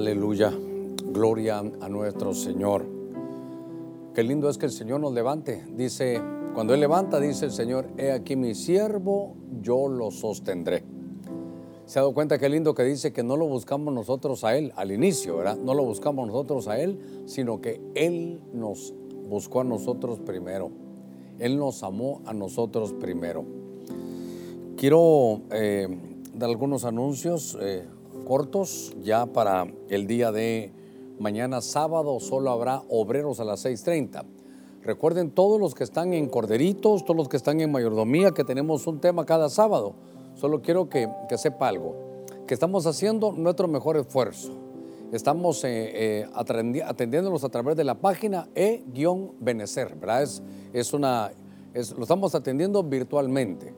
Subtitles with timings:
[0.00, 0.50] Aleluya.
[1.12, 2.86] Gloria a nuestro Señor.
[4.14, 5.62] Qué lindo es que el Señor nos levante.
[5.76, 6.18] Dice,
[6.54, 10.84] cuando Él levanta, dice el Señor, he aquí mi siervo, yo lo sostendré.
[11.84, 14.72] Se ha dado cuenta qué lindo que dice que no lo buscamos nosotros a Él
[14.74, 15.58] al inicio, ¿verdad?
[15.58, 18.94] No lo buscamos nosotros a Él, sino que Él nos
[19.28, 20.70] buscó a nosotros primero.
[21.38, 23.44] Él nos amó a nosotros primero.
[24.78, 25.88] Quiero eh,
[26.34, 27.84] dar algunos anuncios eh,
[28.30, 30.70] cortos ya para el día de
[31.18, 32.20] mañana sábado.
[32.20, 34.22] Solo habrá obreros a las 6.30.
[34.84, 38.86] Recuerden todos los que están en Corderitos, todos los que están en Mayordomía, que tenemos
[38.86, 39.96] un tema cada sábado.
[40.36, 41.96] Solo quiero que, que sepa algo,
[42.46, 44.52] que estamos haciendo nuestro mejor esfuerzo.
[45.10, 50.22] Estamos eh, eh, atendiéndolos a través de la página e-benecer, ¿verdad?
[50.22, 50.40] Es,
[50.72, 51.32] es una,
[51.74, 53.74] lo estamos atendiendo virtualmente.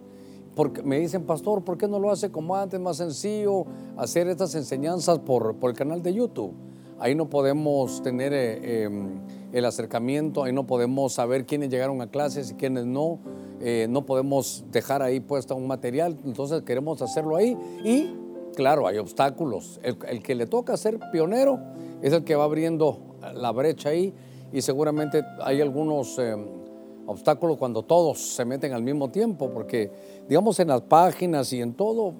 [0.55, 3.65] Porque me dicen, pastor, ¿por qué no lo hace como antes, más sencillo,
[3.97, 6.53] hacer estas enseñanzas por, por el canal de YouTube?
[6.99, 9.21] Ahí no podemos tener eh, em,
[9.53, 13.19] el acercamiento, ahí no podemos saber quiénes llegaron a clases y quiénes no.
[13.61, 17.57] Eh, no podemos dejar ahí puesto un material, entonces queremos hacerlo ahí.
[17.83, 18.15] Y
[18.55, 19.81] claro, hay obstáculos.
[19.83, 21.59] El, que le toca ser pionero
[22.03, 23.01] es el que va abriendo
[23.35, 24.13] la brecha ahí
[24.53, 26.19] y seguramente hay algunos...
[26.19, 26.63] Em,
[27.07, 29.91] obstáculos cuando todos se meten al mismo tiempo, porque
[30.33, 32.15] digamos en las páginas y en todo,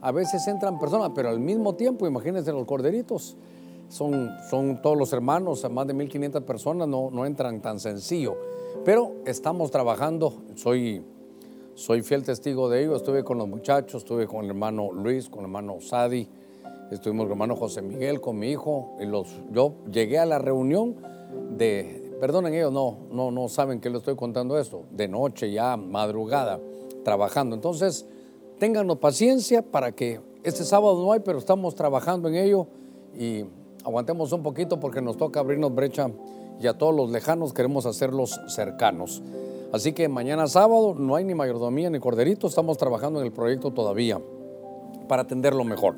[0.00, 3.36] a veces entran personas, pero al mismo tiempo, imagínense los corderitos,
[3.90, 8.38] son, son todos los hermanos, más de 1500 personas, no, no entran tan sencillo,
[8.86, 11.04] pero estamos trabajando, soy,
[11.74, 15.40] soy fiel testigo de ello, estuve con los muchachos, estuve con el hermano Luis, con
[15.40, 16.26] el hermano Sadi,
[16.90, 18.96] estuvimos con el hermano José Miguel, con mi hijo,
[19.52, 20.96] yo llegué a la reunión
[21.50, 24.84] de, Perdonen, ellos no, no, no saben que le estoy contando esto.
[24.92, 26.60] De noche, ya madrugada,
[27.04, 27.54] trabajando.
[27.54, 28.06] Entonces,
[28.58, 32.66] ténganos paciencia para que este sábado no hay, pero estamos trabajando en ello
[33.18, 33.44] y
[33.84, 36.10] aguantemos un poquito porque nos toca abrirnos brecha
[36.60, 39.22] y a todos los lejanos queremos hacerlos cercanos.
[39.72, 43.70] Así que mañana sábado no hay ni mayordomía ni corderito, estamos trabajando en el proyecto
[43.70, 44.20] todavía
[45.08, 45.96] para atenderlo mejor.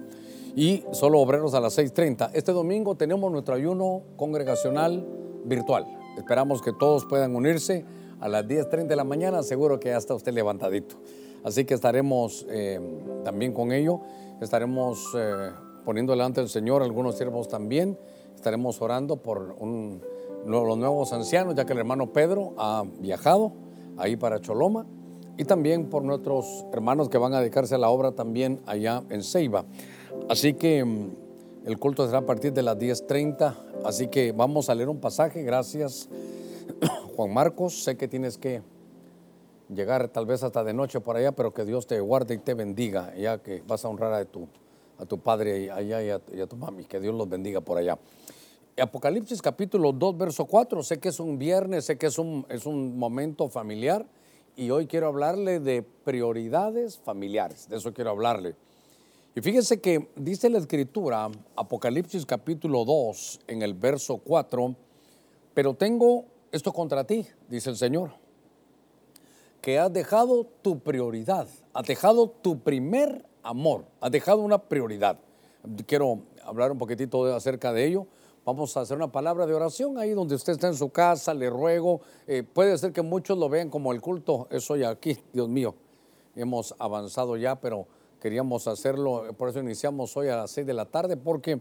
[0.56, 2.31] Y solo obreros a las 6.30.
[2.32, 5.04] Este domingo tenemos nuestro ayuno congregacional
[5.44, 5.86] virtual.
[6.16, 7.84] Esperamos que todos puedan unirse
[8.24, 9.42] a las 10.30 de la mañana.
[9.42, 10.96] Seguro que ya está usted levantadito.
[11.44, 12.80] Así que estaremos eh,
[13.22, 14.00] también con ello.
[14.40, 15.50] Estaremos eh,
[15.84, 17.98] poniendo delante del Señor algunos siervos también.
[18.34, 23.52] Estaremos orando por los nuevos ancianos, ya que el hermano Pedro ha viajado
[23.98, 24.86] ahí para Choloma.
[25.36, 29.22] Y también por nuestros hermanos que van a dedicarse a la obra también allá en
[29.22, 29.66] Ceiba.
[30.30, 31.10] Así que mm,
[31.66, 33.54] el culto será a partir de las 10.30
[33.84, 35.42] Así que vamos a leer un pasaje.
[35.42, 36.08] Gracias,
[37.16, 37.82] Juan Marcos.
[37.82, 38.62] Sé que tienes que
[39.69, 42.54] llegar tal vez hasta de noche por allá, pero que Dios te guarde y te
[42.54, 44.48] bendiga, ya que vas a honrar a tu,
[44.98, 46.84] a tu padre allá y a, tu mami.
[46.84, 47.98] Que Dios los bendiga por allá.
[48.76, 50.82] Apocalipsis capítulo 2, verso 4.
[50.82, 54.06] Sé que es un viernes, sé que es un, es un momento familiar
[54.56, 57.69] y hoy quiero hablarle de prioridades familiares.
[57.69, 58.56] De eso quiero hablarle.
[59.36, 64.76] Y fíjese que dice la escritura, Apocalipsis capítulo 2, en el verso 4,
[65.54, 68.12] pero tengo esto contra ti, dice el Señor,
[69.60, 75.19] que has dejado tu prioridad, has dejado tu primer amor, has dejado una prioridad.
[75.84, 78.06] Quiero hablar un poquitito acerca de ello.
[78.44, 81.50] Vamos a hacer una palabra de oración ahí donde usted está en su casa, le
[81.50, 82.03] ruego.
[82.28, 85.75] Eh, puede ser que muchos lo vean como el culto, eso ya aquí, Dios mío.
[86.36, 87.88] Hemos avanzado ya, pero
[88.21, 91.60] queríamos hacerlo, por eso iniciamos hoy a las 6 de la tarde, porque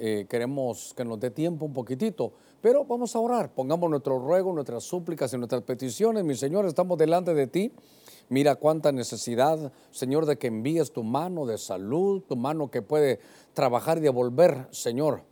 [0.00, 2.32] eh, queremos que nos dé tiempo un poquitito.
[2.60, 6.24] Pero vamos a orar, pongamos nuestro ruego, nuestras súplicas y nuestras peticiones.
[6.24, 7.72] Mi Señor, estamos delante de ti.
[8.30, 13.20] Mira cuánta necesidad, Señor, de que envíes tu mano de salud, tu mano que puede
[13.54, 15.22] trabajar y devolver, Señor,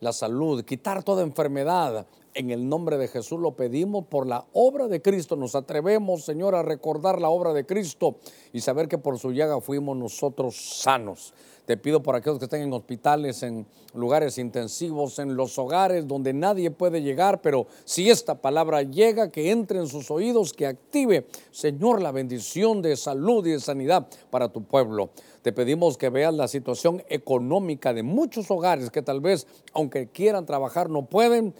[0.00, 2.06] la salud, quitar toda enfermedad,
[2.36, 5.36] en el nombre de Jesús lo pedimos por la obra de Cristo.
[5.36, 8.16] Nos atrevemos, Señor, a recordar la obra de Cristo
[8.52, 11.32] y saber que por su llaga fuimos nosotros sanos.
[11.64, 16.32] Te pido por aquellos que estén en hospitales, en lugares intensivos, en los hogares donde
[16.32, 21.26] nadie puede llegar, pero si esta palabra llega, que entre en sus oídos, que active,
[21.50, 25.10] Señor, la bendición de salud y de sanidad para tu pueblo.
[25.46, 30.44] Te pedimos que veas la situación económica de muchos hogares que tal vez, aunque quieran
[30.44, 31.54] trabajar, no pueden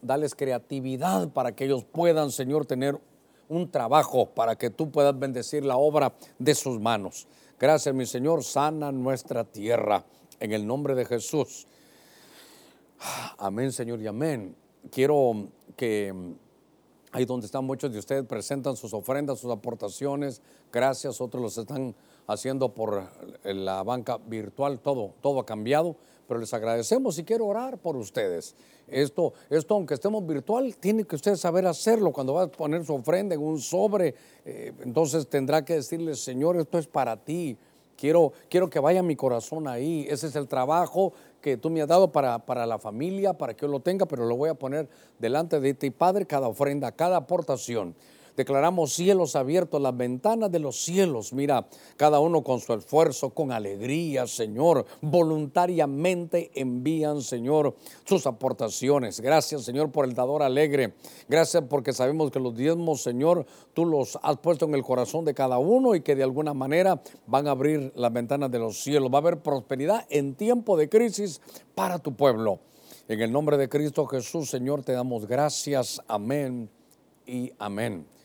[0.00, 2.98] dales creatividad para que ellos puedan, Señor, tener
[3.50, 7.28] un trabajo para que tú puedas bendecir la obra de sus manos.
[7.60, 10.02] Gracias, mi Señor, sana nuestra tierra
[10.40, 11.66] en el nombre de Jesús.
[13.36, 14.56] Amén, Señor, y amén.
[14.90, 16.10] Quiero que
[17.12, 20.40] ahí donde están muchos de ustedes presentan sus ofrendas, sus aportaciones.
[20.72, 21.94] Gracias, otros los están
[22.26, 23.04] haciendo por
[23.44, 25.96] la banca virtual, todo, todo ha cambiado,
[26.26, 28.54] pero les agradecemos y quiero orar por ustedes.
[28.88, 32.12] Esto, esto, aunque estemos virtual, tiene que usted saber hacerlo.
[32.12, 34.14] Cuando va a poner su ofrenda en un sobre,
[34.44, 37.56] eh, entonces tendrá que decirle, Señor, esto es para ti.
[37.96, 40.06] Quiero, quiero que vaya mi corazón ahí.
[40.08, 43.62] Ese es el trabajo que tú me has dado para, para la familia, para que
[43.62, 44.88] yo lo tenga, pero lo voy a poner
[45.18, 47.94] delante de ti, Padre, cada ofrenda, cada aportación.
[48.36, 51.32] Declaramos cielos abiertos, las ventanas de los cielos.
[51.32, 51.66] Mira,
[51.96, 54.84] cada uno con su esfuerzo, con alegría, Señor.
[55.00, 57.74] Voluntariamente envían, Señor,
[58.04, 59.20] sus aportaciones.
[59.20, 60.94] Gracias, Señor, por el dador alegre.
[61.28, 65.34] Gracias porque sabemos que los diezmos, Señor, tú los has puesto en el corazón de
[65.34, 69.10] cada uno y que de alguna manera van a abrir las ventanas de los cielos.
[69.10, 71.40] Va a haber prosperidad en tiempo de crisis
[71.74, 72.60] para tu pueblo.
[73.08, 76.02] En el nombre de Cristo Jesús, Señor, te damos gracias.
[76.08, 76.68] Amén
[77.24, 78.15] y amén.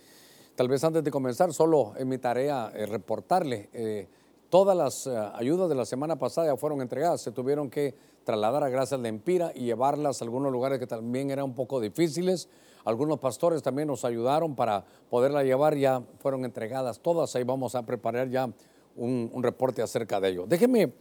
[0.55, 4.07] Tal vez antes de comenzar, solo en mi tarea eh, reportarle, eh,
[4.49, 7.95] todas las eh, ayudas de la semana pasada ya fueron entregadas, se tuvieron que
[8.25, 11.79] trasladar a Gracias de Empira y llevarlas a algunos lugares que también eran un poco
[11.79, 12.49] difíciles.
[12.83, 17.85] Algunos pastores también nos ayudaron para poderla llevar, ya fueron entregadas todas, ahí vamos a
[17.85, 18.51] preparar ya
[18.97, 20.45] un, reporte acerca de ello.
[20.47, 20.91] Déjenme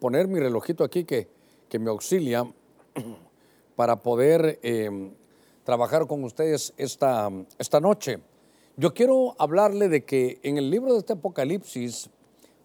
[0.00, 1.28] poner mi relojito aquí que,
[1.68, 2.44] que me auxilia
[3.76, 4.58] para poder
[5.62, 8.18] trabajar con ustedes esta, esta noche.
[8.80, 12.08] Yo quiero hablarle de que en el libro de este Apocalipsis,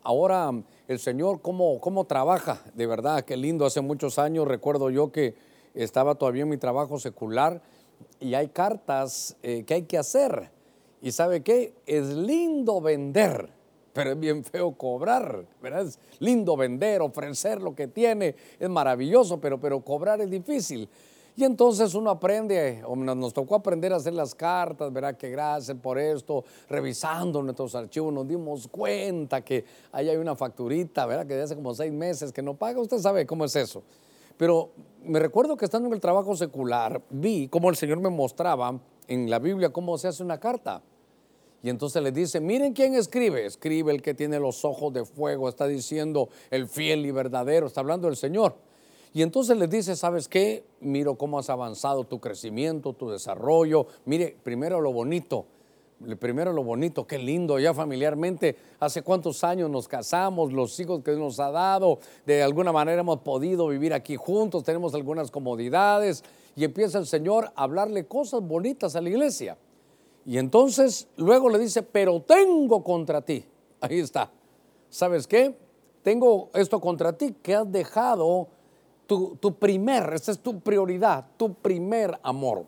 [0.04, 0.52] ahora
[0.88, 5.34] el Señor cómo, cómo trabaja, de verdad, qué lindo, hace muchos años recuerdo yo que
[5.74, 7.64] estaba todavía en mi trabajo secular
[8.20, 10.52] y hay cartas eh, que hay que hacer.
[11.02, 13.50] Y sabe qué, es lindo vender,
[13.92, 15.88] pero es bien feo cobrar, ¿verdad?
[15.88, 20.88] Es lindo vender, ofrecer lo que tiene, es maravilloso, pero, pero cobrar es difícil.
[21.36, 25.76] Y entonces uno aprende, o nos tocó aprender a hacer las cartas, verá que gracias
[25.78, 31.26] por esto, revisando nuestros archivos nos dimos cuenta que ahí hay una facturita, ¿verdad?
[31.26, 33.82] Que de hace como seis meses que no paga, usted sabe cómo es eso.
[34.38, 34.72] Pero
[35.04, 39.30] me recuerdo que estando en el trabajo secular, vi cómo el Señor me mostraba en
[39.30, 40.84] la Biblia cómo se hace una carta.
[41.64, 43.46] Y entonces le dice, miren quién escribe.
[43.46, 47.80] Escribe el que tiene los ojos de fuego, está diciendo el fiel y verdadero, está
[47.80, 48.56] hablando el Señor.
[49.14, 50.66] Y entonces les dice, ¿sabes qué?
[50.82, 53.86] Miro cómo has avanzado tu crecimiento, tu desarrollo.
[54.06, 55.46] Mire, primero lo bonito,
[56.20, 61.12] primero lo bonito, qué lindo, ya familiarmente, hace cuántos años nos casamos, los hijos que
[61.12, 66.24] nos ha dado, de alguna manera hemos podido vivir aquí juntos, tenemos algunas comodidades
[66.56, 69.58] y empieza el Señor a hablarle cosas bonitas a la iglesia.
[70.26, 73.46] Y entonces luego le dice, pero tengo contra ti.
[73.80, 74.32] Ahí está.
[74.90, 75.56] ¿Sabes qué?
[76.02, 78.48] Tengo esto contra ti, que has dejado
[79.40, 82.66] tu, primer, esa es tu prioridad, tu primer amor.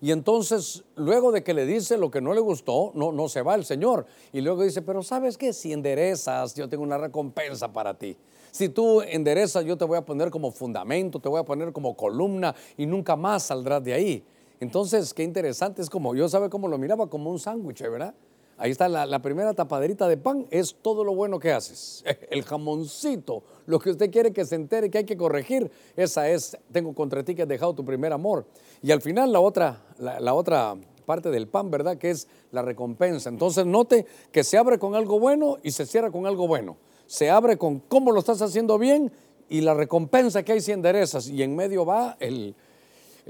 [0.00, 3.42] Y entonces, luego de que le dice lo que no le gustó, no, no se
[3.42, 4.06] va el Señor.
[4.32, 5.52] Y luego dice, pero ¿sabes qué?
[5.52, 8.16] Si enderezas, yo tengo una recompensa para ti.
[8.50, 11.96] Si tú enderezas, yo te voy a poner como fundamento, te voy a poner como
[11.96, 14.24] columna y nunca más saldrás de ahí.
[14.60, 18.14] Entonces, qué interesante, es como, yo sabe cómo lo miraba, como un sándwich, ¿verdad?
[18.60, 22.02] Ahí está la, primera tapaderita de pan, es todo lo bueno que haces.
[22.30, 26.58] El jamoncito, lo que usted quiere que se entere que hay que corregir, esa es,
[26.72, 28.46] tengo contra ti que has dejado tu primer amor.
[28.82, 30.74] Y al final la otra, la, otra
[31.06, 31.98] parte del pan, ¿verdad?
[31.98, 33.28] Que es la recompensa.
[33.28, 36.78] Entonces note que se abre con algo bueno y se cierra con algo bueno.
[37.06, 39.12] Se abre con cómo lo estás haciendo bien
[39.48, 41.28] y la recompensa que hay si enderezas.
[41.28, 42.56] Y en medio va el,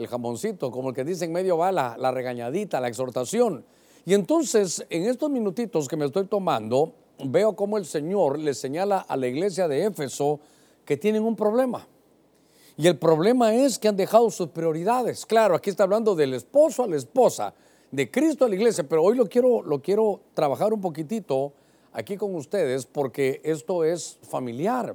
[0.09, 3.67] jamoncito, como el que dice en medio va la, la regañadita, la exhortación.
[4.05, 6.93] Y entonces, en estos minutitos que me estoy tomando,
[7.25, 10.41] veo cómo el Señor le señala a la iglesia de Éfeso
[10.85, 11.87] que tienen un problema.
[12.77, 15.27] Y el problema es que han dejado sus prioridades.
[15.27, 17.53] Claro, aquí está hablando del esposo a la esposa,
[17.91, 21.53] de Cristo a la iglesia, pero hoy lo quiero, lo quiero trabajar un poquitito
[21.93, 24.95] aquí con ustedes porque esto es familiar.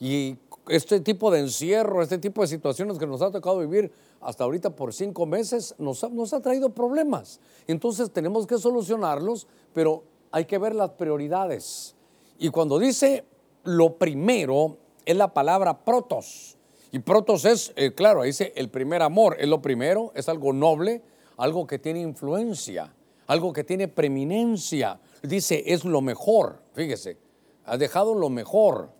[0.00, 0.36] Y
[0.68, 3.90] este tipo de encierro, este tipo de situaciones que nos ha tocado vivir
[4.20, 7.40] hasta ahorita por cinco meses nos ha, nos ha traído problemas.
[7.66, 11.94] Entonces tenemos que solucionarlos, pero hay que ver las prioridades.
[12.38, 13.24] Y cuando dice
[13.64, 16.56] lo primero, es la palabra protos.
[16.90, 21.02] Y protos es, eh, claro, dice el primer amor, es lo primero, es algo noble,
[21.36, 22.94] algo que tiene influencia,
[23.26, 25.00] algo que tiene preeminencia.
[25.22, 27.18] Dice, es lo mejor, fíjese,
[27.64, 28.90] ha dejado lo mejor,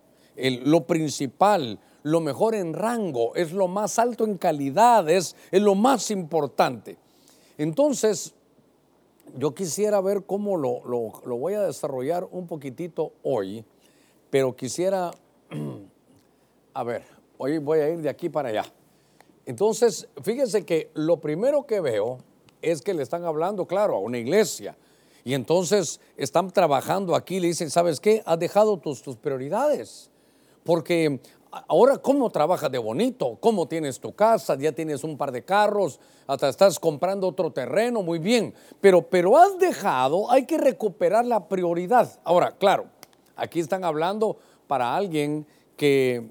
[0.63, 6.11] lo principal, lo mejor en rango, es lo más alto en calidad, es, lo más
[6.11, 6.97] importante.
[7.57, 8.33] Entonces,
[9.35, 10.81] yo quisiera ver cómo lo,
[11.37, 13.65] voy a desarrollar un poquitito hoy,
[14.29, 15.11] pero quisiera,
[16.73, 17.03] a ver,
[17.37, 18.65] hoy voy a ir de aquí para allá.
[19.45, 22.19] Entonces, fíjense que lo primero que veo
[22.61, 24.77] es que le están hablando, claro, a una iglesia.
[25.23, 28.21] Y entonces están trabajando aquí, le dicen, ¿sabes qué?
[28.25, 30.08] Has dejado tus prioridades.
[30.69, 31.19] Porque
[31.67, 33.39] ahora, ¿cómo trabajas de bonito?
[33.39, 34.55] ¿Cómo tienes tu casa?
[34.55, 38.53] Ya tienes un par de carros, hasta estás comprando otro terreno, muy bien.
[38.79, 42.19] Pero, pero has dejado, hay que recuperar la prioridad.
[42.23, 42.85] Ahora, claro,
[43.35, 46.29] aquí están hablando para alguien que,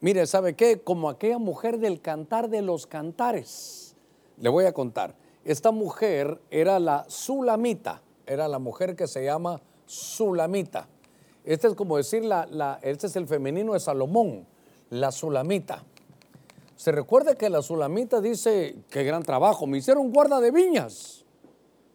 [0.00, 0.80] mire, ¿sabe qué?
[0.82, 3.94] Como aquella mujer del cantar de los cantares.
[4.38, 5.14] Le voy a contar.
[5.44, 10.88] Esta mujer era la Sulamita, era la mujer que se llama Sulamita.
[11.46, 14.44] Este es como decir, la, este es el femenino de Salomón,
[14.90, 15.84] la Sulamita.
[16.74, 21.24] Se recuerda que la Sulamita dice, qué gran trabajo, me hicieron guarda de viñas,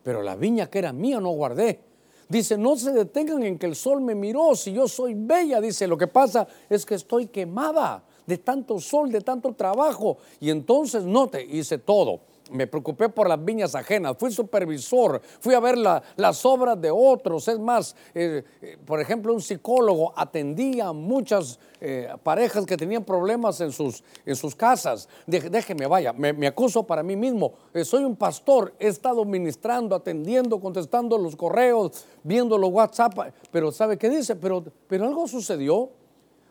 [0.03, 1.81] pero la viña que era mía no guardé.
[2.29, 5.85] Dice, no se detengan en que el sol me miró, si yo soy bella, dice,
[5.85, 10.17] lo que pasa es que estoy quemada de tanto sol, de tanto trabajo.
[10.39, 15.59] Y entonces, note, hice todo me preocupé por las viñas ajenas, fui supervisor, fui a
[15.59, 17.47] ver las obras de otros.
[17.47, 23.03] Es más, eh, eh, por ejemplo, un psicólogo atendía a muchas eh, parejas que tenían
[23.03, 25.07] problemas en sus, en sus casas.
[25.25, 27.53] déjeme, vaya, me, acuso para mí mismo.
[27.83, 33.13] soy un pastor, he estado ministrando, atendiendo, contestando los correos, viendo los WhatsApp,
[33.51, 34.35] pero ¿sabe qué dice?
[34.35, 35.89] Pero, pero algo sucedió.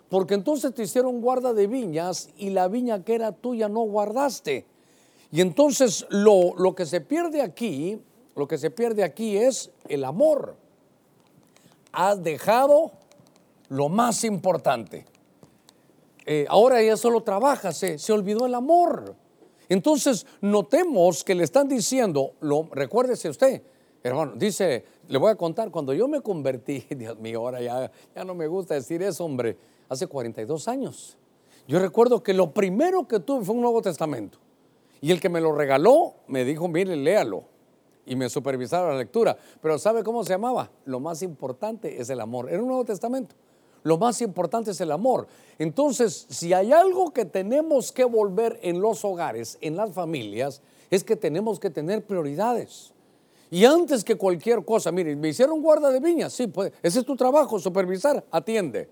[0.09, 4.67] Porque entonces te hicieron guarda de viñas y la viña que era tuya no guardaste.
[5.33, 8.01] Y entonces lo, que se pierde aquí,
[8.35, 10.57] lo que se pierde aquí es el amor.
[11.93, 12.93] Has dejado
[13.69, 15.07] lo más importante.
[16.27, 19.15] Eh, ahora ella solo trabaja, se, se olvidó el amor.
[19.69, 23.63] Entonces notemos que le están diciendo, lo, recuérdese usted,
[24.03, 28.25] hermano, dice, le voy a contar, cuando yo me convertí, Dios mío, ahora ya, ya
[28.25, 29.57] no me gusta decir eso, hombre,
[29.89, 31.17] hace 42 años.
[31.69, 34.39] Yo recuerdo que lo primero que tuve fue un Nuevo Testamento.
[35.01, 37.45] Y el que me lo regaló me dijo, mire, léalo.
[38.07, 39.37] Y me supervisaba la lectura.
[39.61, 40.71] Pero ¿sabe cómo se llamaba?
[40.85, 42.51] Lo más importante es el amor.
[42.51, 43.35] Era un Nuevo Testamento.
[43.83, 45.27] Lo más importante es el amor.
[45.59, 51.05] Entonces, si hay algo que tenemos que volver en los hogares, en las familias, es
[51.05, 52.93] que tenemos que tener prioridades.
[53.51, 57.05] Y antes que cualquier cosa, mire, me hicieron guarda de viñas, sí, pues, ese es
[57.07, 58.89] tu trabajo, supervisar, atiende.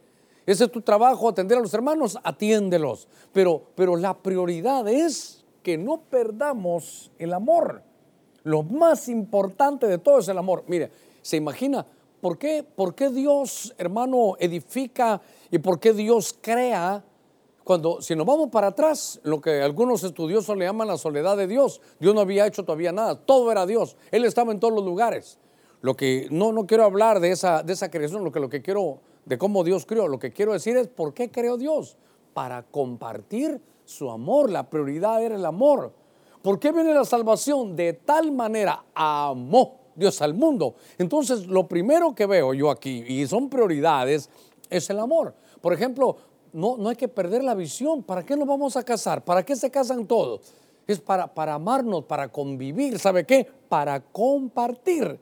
[0.46, 3.06] Ese es tu trabajo, atender a los hermanos, atiéndelos.
[3.32, 5.37] Pero, pero la prioridad es
[5.76, 7.82] no perdamos el amor.
[8.44, 10.64] Lo más importante de todo es el amor.
[10.68, 11.84] Mire, se imagina
[12.20, 15.20] por qué, por qué Dios, hermano, edifica
[15.50, 17.04] y por qué Dios crea
[17.68, 21.46] cuando, si nos vamos para atrás, lo que algunos estudiosos le llaman la soledad de
[21.46, 24.82] Dios, Dios no había hecho todavía nada, todo era Dios, Él estaba en todos los
[24.82, 25.38] lugares.
[25.82, 28.62] Lo que no, no quiero hablar de esa, de esa creación, lo que, lo que
[28.62, 31.98] quiero, de cómo Dios creó, lo que quiero decir es por qué creó Dios,
[32.32, 35.92] para compartir su amor, la prioridad era el amor.
[36.42, 37.74] ¿Por qué viene la salvación?
[37.74, 40.74] De tal manera amó Dios al mundo.
[40.98, 44.28] Entonces, lo primero que veo yo aquí, y son prioridades,
[44.68, 45.34] es el amor.
[45.62, 46.16] Por ejemplo,
[46.52, 48.02] no, no hay que perder la visión.
[48.02, 49.24] ¿Para qué nos vamos a casar?
[49.24, 50.42] ¿Para qué se casan todos?
[50.86, 52.98] Es para, para amarnos, para convivir.
[52.98, 53.50] ¿Sabe qué?
[53.70, 55.18] Para compartir.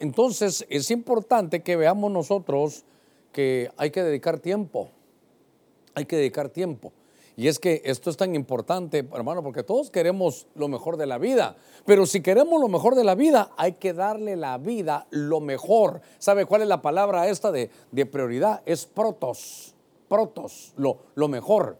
[0.00, 2.84] Entonces, es importante que veamos nosotros
[3.30, 4.88] que hay que dedicar tiempo.
[5.94, 6.92] Hay que dedicar tiempo.
[7.40, 11.16] Y es que esto es tan importante, hermano, porque todos queremos lo mejor de la
[11.16, 11.56] vida.
[11.86, 16.02] Pero si queremos lo mejor de la vida, hay que darle la vida lo mejor.
[16.18, 17.70] ¿Sabe cuál es la palabra esta de,
[18.12, 18.60] prioridad?
[18.66, 19.74] Es protos.
[20.06, 21.78] Protos, lo, lo mejor.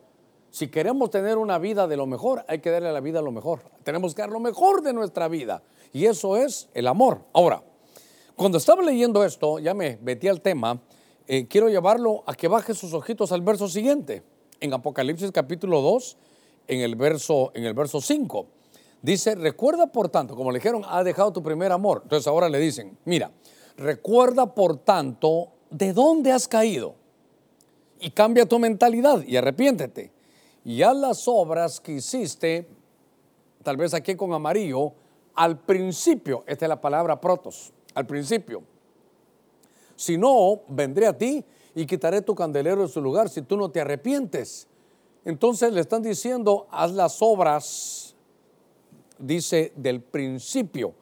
[0.49, 3.61] Si queremos tener una vida de lo mejor, hay que darle la vida lo mejor.
[3.85, 5.63] Tenemos que dar lo mejor de nuestra vida.
[5.93, 7.27] Y eso es el amor.
[7.35, 7.63] Ahora,
[8.35, 10.81] cuando estaba leyendo esto, ya me metí al tema,
[11.27, 14.23] eh, quiero llevarlo a que baje sus ojitos al verso siguiente
[14.61, 16.17] en Apocalipsis capítulo 2,
[16.69, 18.47] en el verso, en el verso 5.
[19.03, 22.01] Dice, recuerda por tanto, como le dijeron, ha dejado tu primer amor.
[22.03, 23.31] Entonces ahora le dicen, mira,
[23.77, 26.95] recuerda por tanto de dónde has caído
[27.99, 30.13] y cambia tu mentalidad y arrepiéntete.
[30.65, 32.69] Y haz las obras que hiciste,
[33.63, 34.93] tal vez aquí con amarillo,
[35.35, 38.63] al principio, esta es la palabra protos, al principio.
[39.97, 43.71] Si no, vendré a ti y quitaré tu candelero de su lugar si tú no
[43.71, 44.67] te arrepientes.
[45.25, 48.15] Entonces le están diciendo, haz las obras,
[49.19, 50.95] dice, del principio.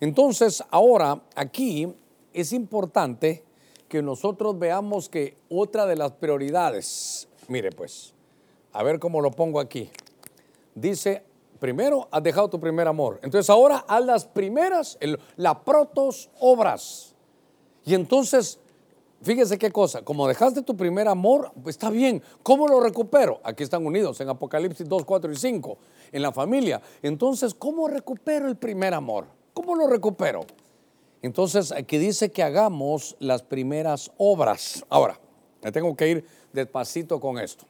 [0.00, 1.92] Entonces ahora aquí
[2.32, 3.44] es importante
[3.88, 8.12] que nosotros veamos que otra de las prioridades, mire pues,
[8.72, 9.90] a ver cómo lo pongo aquí,
[10.74, 11.22] dice,
[11.60, 14.98] primero has dejado tu primer amor, entonces ahora haz las primeras,
[15.36, 17.14] la protos obras.
[17.84, 18.58] Y entonces
[19.22, 22.22] Fíjese qué cosa, como dejaste tu primer amor, pues está bien.
[22.42, 23.40] ¿Cómo lo recupero?
[23.42, 25.78] Aquí están unidos en Apocalipsis 2, 4 y 5,
[26.12, 26.82] en la familia.
[27.02, 29.26] Entonces, ¿cómo recupero el primer amor?
[29.54, 30.44] ¿Cómo lo recupero?
[31.22, 34.84] Entonces, aquí dice que hagamos las primeras obras.
[34.90, 35.18] Ahora,
[35.62, 37.64] me tengo que ir despacito con esto.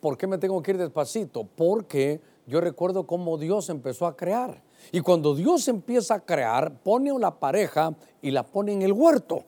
[0.00, 1.44] ¿Por qué me tengo que ir despacito?
[1.44, 4.62] Porque yo recuerdo cómo Dios empezó a crear.
[4.92, 8.92] Y cuando Dios empieza a crear, pone a la pareja y la pone en el
[8.92, 9.44] huerto.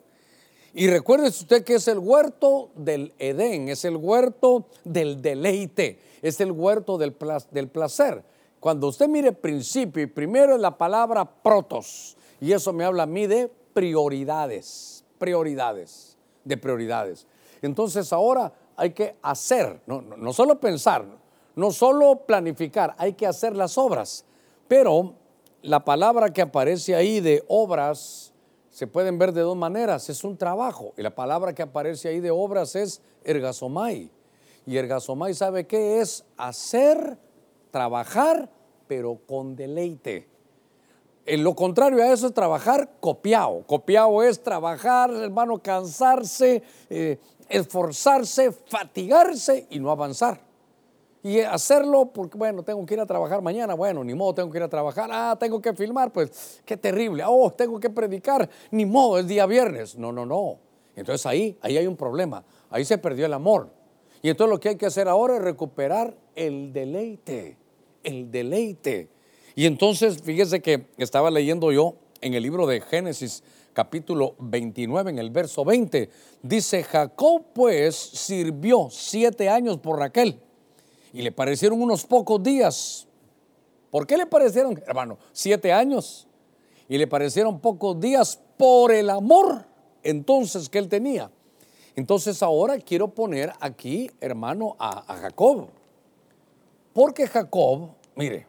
[0.74, 6.40] Y recuerde usted que es el huerto del Edén, es el huerto del deleite, es
[6.40, 8.24] el huerto del, placer.
[8.58, 13.06] Cuando usted mire principio y primero es la palabra protos, y eso me habla a
[13.06, 17.26] mí de prioridades, prioridades, de prioridades.
[17.60, 21.04] Entonces ahora hay que hacer, no, solo pensar,
[21.54, 24.24] no solo planificar, hay que hacer las obras.
[24.68, 25.12] Pero
[25.60, 28.31] la palabra que aparece ahí de obras
[28.72, 30.94] se pueden ver de dos maneras, es un trabajo.
[30.96, 34.10] Y la palabra que aparece ahí de obras es ergasomai.
[34.64, 37.18] Y ergasomai sabe qué es hacer,
[37.70, 38.48] trabajar,
[38.88, 40.26] pero con deleite.
[41.26, 43.62] En lo contrario a eso es trabajar copiado.
[43.66, 47.18] Copiado es trabajar, hermano, cansarse, eh,
[47.50, 50.40] esforzarse, fatigarse y no avanzar.
[51.24, 54.58] Y hacerlo porque, bueno, tengo que ir a trabajar mañana, bueno, ni modo, tengo que
[54.58, 58.84] ir a trabajar, ah, tengo que filmar, pues qué terrible, oh, tengo que predicar, ni
[58.84, 59.96] modo, es día viernes.
[59.96, 60.58] No, no, no.
[60.96, 63.70] Entonces ahí, ahí hay un problema, ahí se perdió el amor.
[64.20, 67.56] Y entonces lo que hay que hacer ahora es recuperar el deleite,
[68.02, 69.08] el deleite.
[69.54, 75.18] Y entonces, fíjese que estaba leyendo yo en el libro de Génesis capítulo 29, en
[75.18, 76.10] el verso 20,
[76.42, 80.40] dice, Jacob pues sirvió siete años por Raquel
[81.12, 83.06] y le parecieron unos pocos días.
[83.90, 85.18] ¿Por qué le parecieron, hermano?
[85.32, 86.26] Siete años.
[86.88, 89.66] Y le parecieron pocos días por el amor
[90.02, 91.30] entonces que él tenía.
[91.94, 95.68] Entonces ahora quiero poner aquí, hermano, a, Jacob.
[96.92, 98.46] Porque Jacob, mire,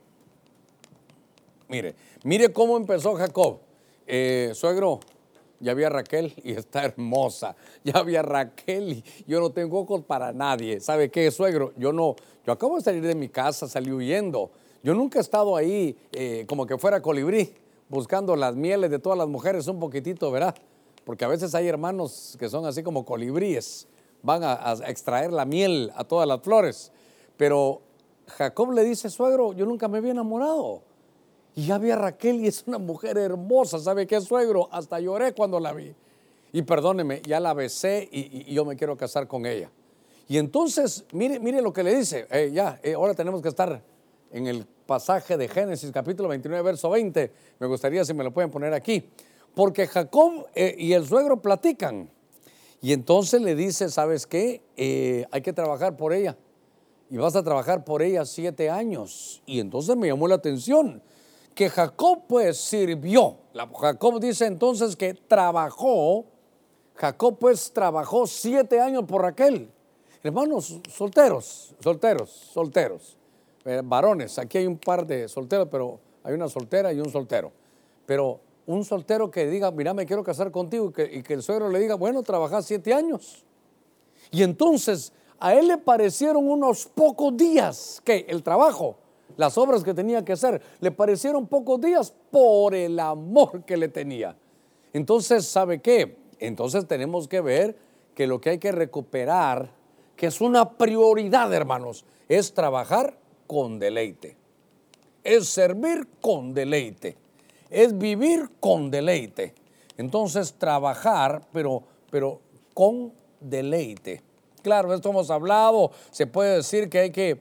[1.68, 3.60] mire, mire cómo empezó Jacob.
[4.08, 5.00] Eh, suegro,
[5.64, 7.56] ya había Raquel y está hermosa.
[7.84, 10.80] Ya había Raquel y yo no tengo ojos para nadie.
[10.80, 11.74] ¿Sabe qué, suegro?
[11.78, 14.52] Yo no, yo acabo de salir de mi casa, salí huyendo.
[14.84, 17.56] Yo nunca he estado ahí eh, como que fuera colibrí,
[17.90, 20.54] buscando las mieles de todas las mujeres un poquitito, ¿verdad?
[21.06, 23.88] Porque a veces hay hermanos que son así como colibríes,
[24.22, 26.92] van a, a extraer la miel a todas las flores.
[27.38, 27.82] Pero
[28.28, 30.82] Jacob le dice, suegro, yo nunca me había enamorado.
[31.56, 34.70] Y ya vi a Raquel y es una mujer hermosa, ¿sabe qué, suegro?
[34.72, 35.94] Hasta lloré cuando la vi.
[36.52, 39.70] Y perdóneme, ya la besé y, yo me quiero casar con ella.
[40.28, 42.28] Y entonces, mire, mire lo que le dice.
[42.32, 43.84] Eh, ya, eh, ahora tenemos que estar
[44.32, 47.32] en el pasaje de Génesis capítulo 29, verso 20.
[47.60, 49.10] Me gustaría si me lo pueden poner aquí.
[49.54, 52.10] Porque Jacob eh, y el suegro platican.
[52.82, 54.62] Y entonces le dice, ¿sabes qué?
[55.32, 56.36] hay que trabajar por ella.
[57.10, 59.42] Y vas a trabajar por ella siete años.
[59.46, 61.02] Y entonces me llamó la atención
[61.54, 63.38] que Jacob pues sirvió.
[63.80, 66.26] Jacob dice entonces que trabajó,
[66.96, 69.72] Jacob pues trabajó siete años por Raquel.
[70.24, 73.18] Hermanos, solteros, solteros, solteros,
[73.66, 77.52] eh, varones, aquí hay un par de solteros, pero hay una soltera y un soltero.
[78.06, 81.80] Pero un soltero que diga, mira, me quiero casar contigo y que, el suegro le
[81.80, 83.44] diga, bueno, trabajas siete años.
[84.32, 88.98] Y entonces a él le parecieron unos pocos días que el trabajo
[89.38, 93.88] las obras que tenía que hacer, le parecieron pocos días por el amor que le
[93.88, 94.36] tenía.
[94.94, 96.18] Entonces, ¿sabe qué?
[96.40, 97.78] Entonces tenemos que ver
[98.16, 99.70] que lo que hay que recuperar,
[100.16, 103.18] que es una prioridad, hermanos, es trabajar
[103.48, 104.38] con deleite.
[105.24, 107.18] Es servir con deleite.
[107.70, 109.56] Es vivir con deleite.
[109.98, 112.40] Entonces, trabajar, pero, pero
[112.74, 114.22] con deleite.
[114.62, 117.40] Claro, esto hemos hablado, se puede decir que hay que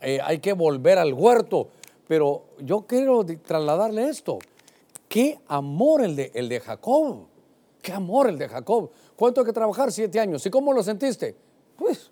[0.00, 1.68] eh, hay que volver al huerto.
[2.06, 4.38] Pero yo quiero trasladarle esto.
[5.08, 7.26] Qué amor el de, el de Jacob.
[7.82, 8.90] Qué amor el de Jacob.
[9.16, 9.92] ¿Cuánto hay que trabajar?
[9.92, 10.44] Siete años.
[10.44, 11.36] ¿Y cómo lo sentiste?
[11.76, 12.10] Pues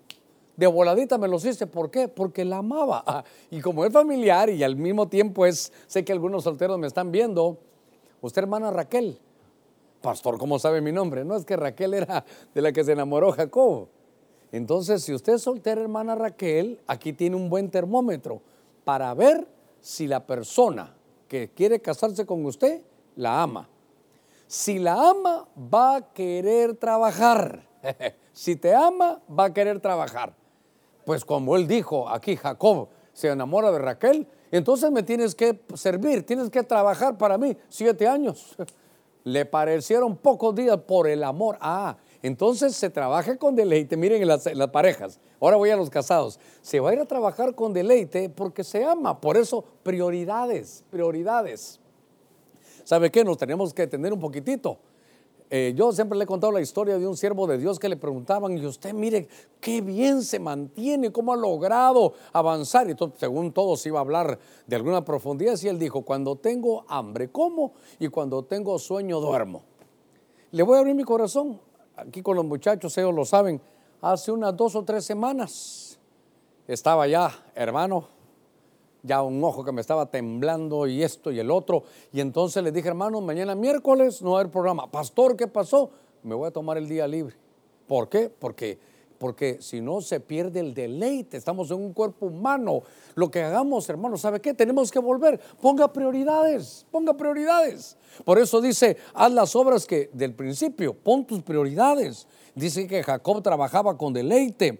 [0.55, 1.67] de voladita me lo hiciste.
[1.67, 2.07] ¿Por qué?
[2.07, 3.23] Porque la amaba.
[3.51, 7.11] Y como es familiar y al mismo tiempo es, sé que algunos solteros me están
[7.11, 7.57] viendo.
[8.21, 9.19] Usted, hermana Raquel.
[10.01, 11.23] Pastor, ¿cómo sabe mi nombre?
[11.23, 13.87] No es que Raquel era de la que se enamoró Jacob.
[14.51, 18.41] Entonces, si usted es soltera, hermana Raquel, aquí tiene un buen termómetro
[18.83, 19.47] para ver
[19.81, 20.95] si la persona
[21.27, 22.81] que quiere casarse con usted
[23.15, 23.69] la ama.
[24.47, 27.67] Si la ama, va a querer trabajar.
[28.31, 30.33] si te ama, va a querer trabajar.
[31.05, 36.25] Pues como él dijo aquí, Jacob se enamora de Raquel, entonces me tienes que servir,
[36.25, 38.55] tienes que trabajar para mí siete años.
[39.23, 41.57] Le parecieron pocos días por el amor.
[41.59, 46.39] Ah, entonces se trabaja con deleite, miren en las, parejas, ahora voy a los casados,
[46.61, 51.79] se va a ir a trabajar con deleite porque se ama, por eso prioridades, prioridades.
[52.87, 53.21] ¿sabe qué?
[53.25, 54.77] Nos tenemos que detener un poquitito.
[55.49, 57.97] Eh, yo siempre le he contado la historia de un siervo de Dios que le
[57.97, 59.27] preguntaban, y usted mire
[59.59, 62.89] qué bien se mantiene, cómo ha logrado avanzar.
[62.89, 67.29] Y según todos iba a hablar de alguna profundidad, y él dijo, cuando tengo hambre
[67.29, 69.63] como y cuando tengo sueño duermo.
[70.51, 71.59] Le voy a abrir mi corazón,
[71.97, 73.59] aquí con los muchachos, ellos lo saben,
[74.01, 75.99] hace unas dos o tres semanas
[76.67, 78.07] estaba ya, hermano,
[79.03, 81.83] ya un ojo que me estaba temblando y esto y el otro.
[82.11, 84.91] Y entonces le dije, hermano, mañana miércoles no va a haber programa.
[84.91, 85.91] Pastor, ¿qué pasó?
[86.23, 87.35] Me voy a tomar el día libre.
[87.87, 88.29] ¿Por qué?
[88.29, 88.79] Porque,
[89.17, 91.37] porque si no se pierde el deleite.
[91.37, 92.83] Estamos en un cuerpo humano.
[93.15, 94.53] Lo que hagamos, hermano, ¿sabe qué?
[94.53, 95.39] Tenemos que volver.
[95.61, 97.97] Ponga prioridades, ponga prioridades.
[98.23, 102.27] Por eso dice, haz las obras que del principio, pon tus prioridades.
[102.55, 104.79] Dice que Jacob trabajaba con deleite.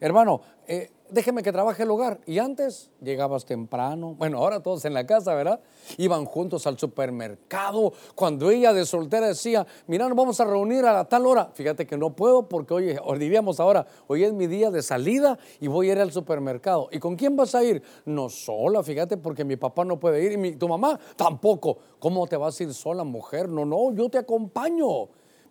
[0.00, 2.20] Hermano, eh, déjeme que trabaje el hogar.
[2.26, 4.14] Y antes llegabas temprano.
[4.14, 5.60] Bueno, ahora todos en la casa, ¿verdad?
[5.96, 7.92] Iban juntos al supermercado.
[8.14, 11.50] Cuando ella de soltera decía, mira, nos vamos a reunir a tal hora.
[11.54, 15.68] Fíjate que no puedo porque, oye, diríamos ahora, hoy es mi día de salida y
[15.68, 16.88] voy a ir al supermercado.
[16.92, 17.82] ¿Y con quién vas a ir?
[18.04, 21.78] No sola, fíjate, porque mi papá no puede ir y tu mamá tampoco.
[21.98, 23.48] ¿Cómo te vas a ir sola, mujer?
[23.48, 25.08] No, no, yo te acompaño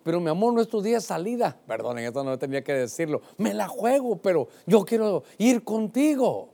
[0.07, 1.57] pero mi amor, no es tu día de salida.
[1.67, 3.21] Perdonen, esto no tenía que decirlo.
[3.37, 6.47] Me la juego, pero yo quiero ir contigo.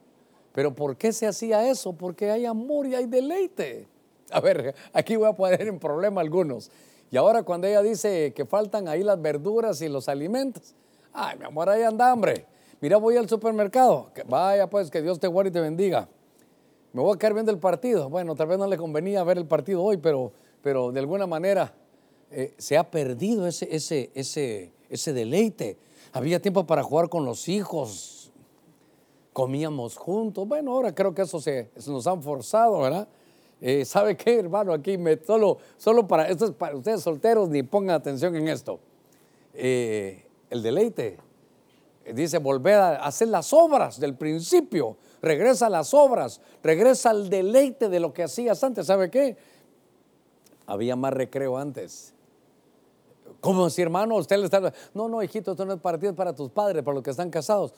[0.53, 1.93] Pero ¿por qué se hacía eso?
[1.93, 3.87] Porque hay amor y hay deleite.
[4.31, 6.71] A ver, aquí voy a poner en problema algunos.
[7.11, 10.73] Y ahora cuando ella dice que faltan ahí las verduras y los alimentos,
[11.13, 12.47] ay, mi amor, ahí anda hambre.
[12.81, 14.09] Mira, voy al supermercado.
[14.27, 16.09] vaya pues, que Dios te guarde y te bendiga.
[16.91, 18.09] Me voy a quedar viendo el partido.
[18.09, 20.31] Bueno, tal vez no le convenía ver el partido hoy, pero,
[20.63, 21.71] pero de alguna manera
[22.33, 25.77] eh, se ha perdido ese, ese, ese, ese deleite.
[26.11, 28.31] Había tiempo para jugar con los hijos,
[29.33, 30.47] comíamos juntos.
[30.47, 33.07] Bueno, ahora creo que eso se, nos han forzado, ¿verdad?
[33.61, 34.73] Eh, ¿Sabe qué, hermano?
[34.73, 38.79] Aquí me, solo, solo para, esto es para ustedes solteros, ni pongan atención en esto.
[39.53, 41.17] Eh, el deleite,
[42.13, 47.89] dice, volver a hacer las obras del principio, regresa a las obras, regresa al deleite
[47.89, 48.87] de lo que hacías antes.
[48.87, 49.37] ¿Sabe qué?
[50.65, 52.12] Había más recreo antes.
[53.43, 54.15] ¿Cómo así, hermano?
[54.15, 54.73] Usted le está.
[54.93, 57.09] No, no, hijito, esto no es para ti, es para tus padres, para los que
[57.09, 57.73] están casados.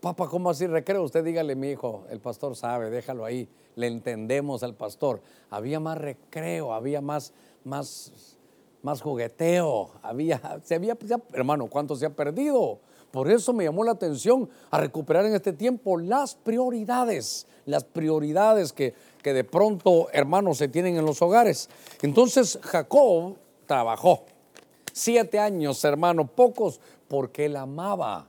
[0.00, 1.02] Papá, ¿cómo así recreo?
[1.02, 3.46] Usted dígale, mi hijo, el pastor sabe, déjalo ahí.
[3.76, 5.20] Le entendemos al pastor.
[5.50, 8.38] Había más recreo, había más, más,
[8.82, 10.96] más jugueteo, había, se había,
[11.34, 12.78] hermano, ¿cuánto se ha perdido?
[13.10, 18.72] Por eso me llamó la atención a recuperar en este tiempo las prioridades, las prioridades
[18.72, 21.68] que, que de pronto, hermanos, se tienen en los hogares.
[22.00, 24.24] Entonces Jacob trabajó
[25.00, 28.28] Siete años, hermano, pocos, porque él amaba.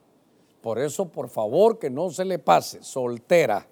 [0.61, 3.67] Por eso, por favor, que no se le pase, soltera.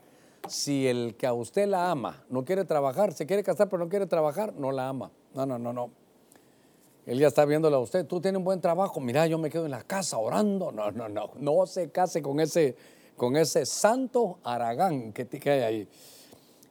[0.50, 3.90] Si el que a usted la ama no quiere trabajar, se quiere casar pero no
[3.90, 5.12] quiere trabajar, no la ama.
[5.34, 5.92] No, no, no, no.
[7.06, 8.06] Él ya está viéndola a usted.
[8.06, 9.00] Tú tienes un buen trabajo.
[9.00, 10.74] Mira, yo me quedo en la casa orando.
[10.74, 11.32] No, no, no.
[11.38, 12.76] No se case con ese,
[13.16, 15.88] con ese santo Aragán que, que hay ahí.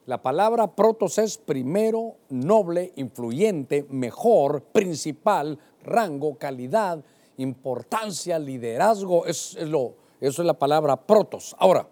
[0.04, 7.02] La palabra protos es primero, noble, influyente, mejor, principal, rango, calidad,
[7.38, 11.54] importancia, liderazgo, es, lo, eso es la palabra protos.
[11.58, 11.88] Ahora,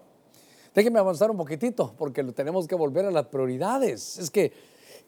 [0.75, 4.19] déjenme avanzar un poquitito porque tenemos que volver a las prioridades.
[4.19, 4.53] Es que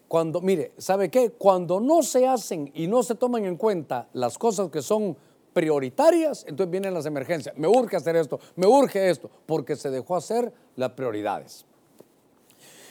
[0.07, 1.31] cuando, mire, ¿sabe qué?
[1.31, 5.17] Cuando no se hacen y no se toman en cuenta las cosas que son
[5.53, 7.57] prioritarias, entonces vienen las emergencias.
[7.59, 11.67] Me urge hacer esto, me urge esto, porque se dejó hacer las prioridades.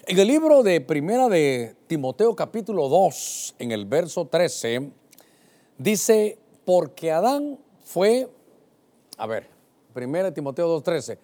[0.05, 4.91] En el libro de Primera de Timoteo capítulo 2, en el verso 13,
[5.77, 8.29] Dice, porque Adán fue,
[9.17, 9.47] a ver,
[9.95, 11.17] 1 Timoteo 2.13,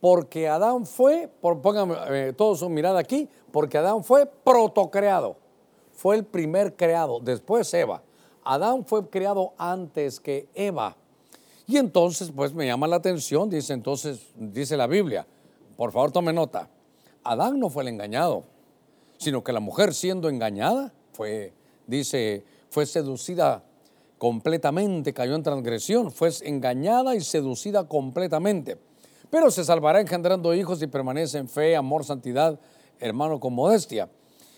[0.00, 5.36] porque Adán fue, pónganme eh, todos su mirada aquí, porque Adán fue protocreado,
[5.92, 8.02] fue el primer creado, después Eva.
[8.44, 10.96] Adán fue creado antes que Eva.
[11.66, 15.26] Y entonces, pues me llama la atención, dice entonces, dice la Biblia,
[15.76, 16.68] por favor tome nota,
[17.22, 18.44] Adán no fue el engañado,
[19.16, 21.54] sino que la mujer siendo engañada fue,
[21.86, 23.64] dice, fue seducida
[24.18, 28.78] completamente, cayó en transgresión, fue engañada y seducida completamente.
[29.30, 32.58] Pero se salvará engendrando hijos y permanece en fe, amor, santidad,
[33.00, 34.08] hermano, con modestia.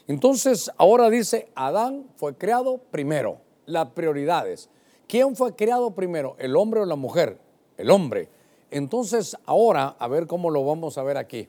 [0.07, 4.69] Entonces, ahora dice, Adán fue creado primero, las prioridades.
[5.09, 7.39] ¿Quién fue creado primero, el hombre o la mujer?
[7.77, 8.29] El hombre.
[8.71, 11.49] Entonces, ahora, a ver cómo lo vamos a ver aquí.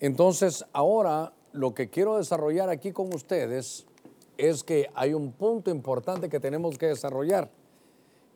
[0.00, 3.86] Entonces, ahora lo que quiero desarrollar aquí con ustedes
[4.36, 7.50] es que hay un punto importante que tenemos que desarrollar,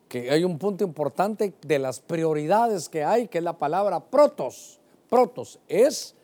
[0.07, 4.79] que hay un punto importante de las prioridades que hay, que es la palabra protos.
[5.09, 6.15] Protos es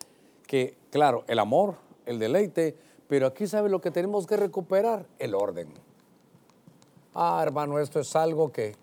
[0.46, 2.76] que, claro, el amor, el deleite,
[3.08, 5.68] Pero aquí sabe lo que tenemos que recuperar, el orden.
[7.14, 8.74] Ah, hermano, esto es algo que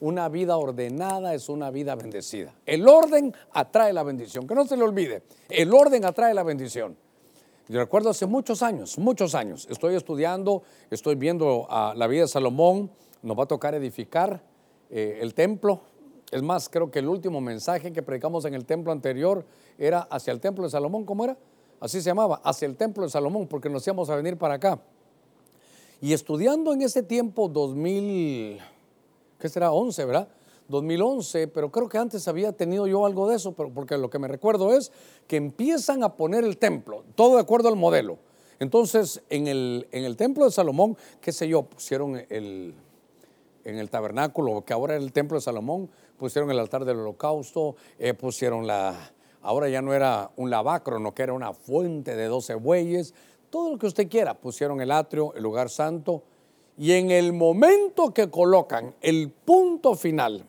[0.00, 2.54] una vida ordenada es una vida bendecida.
[2.66, 5.22] El orden atrae la bendición, que no se le olvide.
[5.48, 6.96] El orden atrae la bendición.
[7.68, 12.28] Yo recuerdo hace muchos años, muchos años, estoy estudiando, estoy viendo a la vida de
[12.28, 14.40] Salomón, nos va a tocar edificar
[14.88, 15.80] eh, el templo.
[16.30, 19.44] Es más, creo que el último mensaje que predicamos en el templo anterior
[19.78, 21.36] era hacia el templo de Salomón, ¿cómo era?
[21.80, 24.80] Así se llamaba, hacia el templo de Salomón, porque nos íbamos a venir para acá.
[26.00, 28.60] Y estudiando en ese tiempo, 2000,
[29.40, 29.72] ¿qué será?
[29.72, 30.28] 11, ¿verdad?
[30.68, 34.18] 2011, pero creo que antes había tenido yo algo de eso, pero porque lo que
[34.18, 34.92] me recuerdo es
[35.26, 38.18] que empiezan a poner el templo, todo de acuerdo al modelo.
[38.58, 42.74] Entonces, en el, en el templo de Salomón, qué sé yo, pusieron el,
[43.64, 47.76] en el tabernáculo, que ahora es el templo de Salomón, pusieron el altar del holocausto,
[47.98, 52.26] eh, pusieron la, ahora ya no era un lavacro, no que era una fuente de
[52.26, 53.14] 12 bueyes,
[53.50, 56.22] todo lo que usted quiera, pusieron el atrio, el lugar santo,
[56.78, 60.46] y en el momento que colocan el punto final,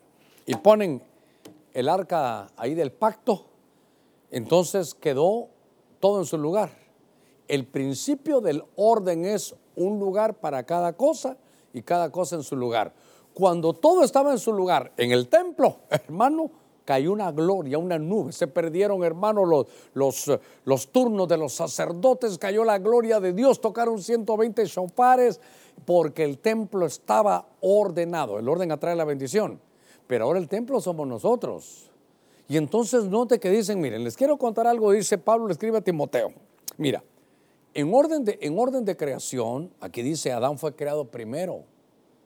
[0.48, 1.04] y ponen
[1.74, 3.46] el arca ahí del pacto,
[4.32, 5.50] entonces quedó
[6.00, 6.72] todo en su lugar.
[7.48, 11.38] El principio del orden es un lugar para cada cosa
[11.74, 12.94] y cada cosa en su lugar.
[13.34, 16.50] Cuando todo estaba en su lugar, en el templo, hermano,
[16.86, 18.32] cayó una gloria, una nube.
[18.32, 20.32] Se perdieron, hermano, los, los,
[20.64, 25.42] los, turnos de los sacerdotes, cayó la gloria de Dios, tocaron 120 shofares
[25.84, 28.40] porque el templo estaba ordenado.
[28.40, 29.67] El orden atrae la bendición
[30.08, 31.92] pero ahora el templo somos nosotros.
[32.50, 35.82] Y entonces note que dicen, miren, les quiero contar algo, dice Pablo, le escribe a
[35.82, 36.32] Timoteo.
[36.78, 37.04] Mira,
[37.74, 41.64] en orden, de, en orden de creación, aquí dice, Adán fue creado primero,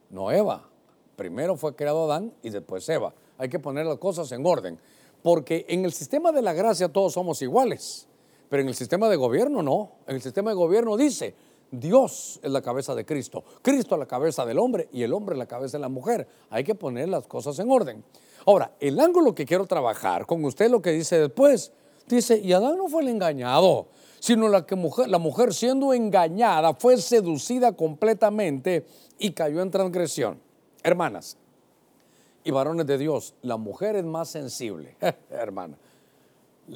[0.09, 0.69] no Eva.
[1.15, 3.13] Primero fue creado Adán y después Eva.
[3.37, 4.79] Hay que poner las cosas en orden.
[5.23, 8.07] Porque en el sistema de la gracia todos somos iguales,
[8.49, 9.91] pero en el sistema de gobierno no.
[10.07, 11.35] En el sistema de gobierno dice,
[11.71, 15.35] Dios es la cabeza de Cristo, Cristo es la cabeza del hombre y el hombre
[15.35, 16.27] es la cabeza de la mujer.
[16.49, 18.03] Hay que poner las cosas en orden.
[18.45, 21.71] Ahora, el ángulo que quiero trabajar con usted lo que dice después,
[22.07, 23.87] dice, y Adán no fue el engañado,
[24.19, 28.85] sino la, que mujer, la mujer siendo engañada fue seducida completamente
[29.17, 30.39] y cayó en transgresión.
[30.83, 31.37] Hermanas
[32.43, 34.95] y varones de Dios, la mujer es más sensible,
[35.29, 35.77] hermana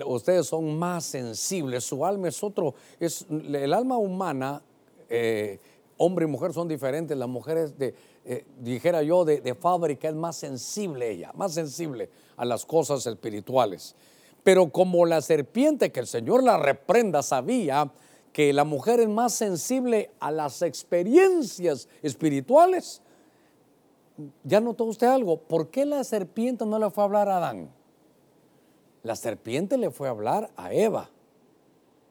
[0.04, 4.62] ustedes son más sensibles, su alma es otro, es el alma humana
[5.10, 5.60] eh,
[5.98, 7.18] hombre y mujer son diferentes.
[7.18, 12.10] La mujer es de, eh, dijera yo, de, fábrica, es más sensible ella, más sensible
[12.38, 13.96] a las cosas espirituales.
[14.44, 17.92] Pero como la serpiente, que el Señor la reprenda, sabía
[18.32, 23.02] que la mujer es más sensible a las experiencias espirituales,
[24.44, 25.38] ya notó usted algo.
[25.38, 27.70] ¿Por qué la serpiente no le fue a hablar a Adán?
[29.04, 31.10] La serpiente le fue a hablar a Eva.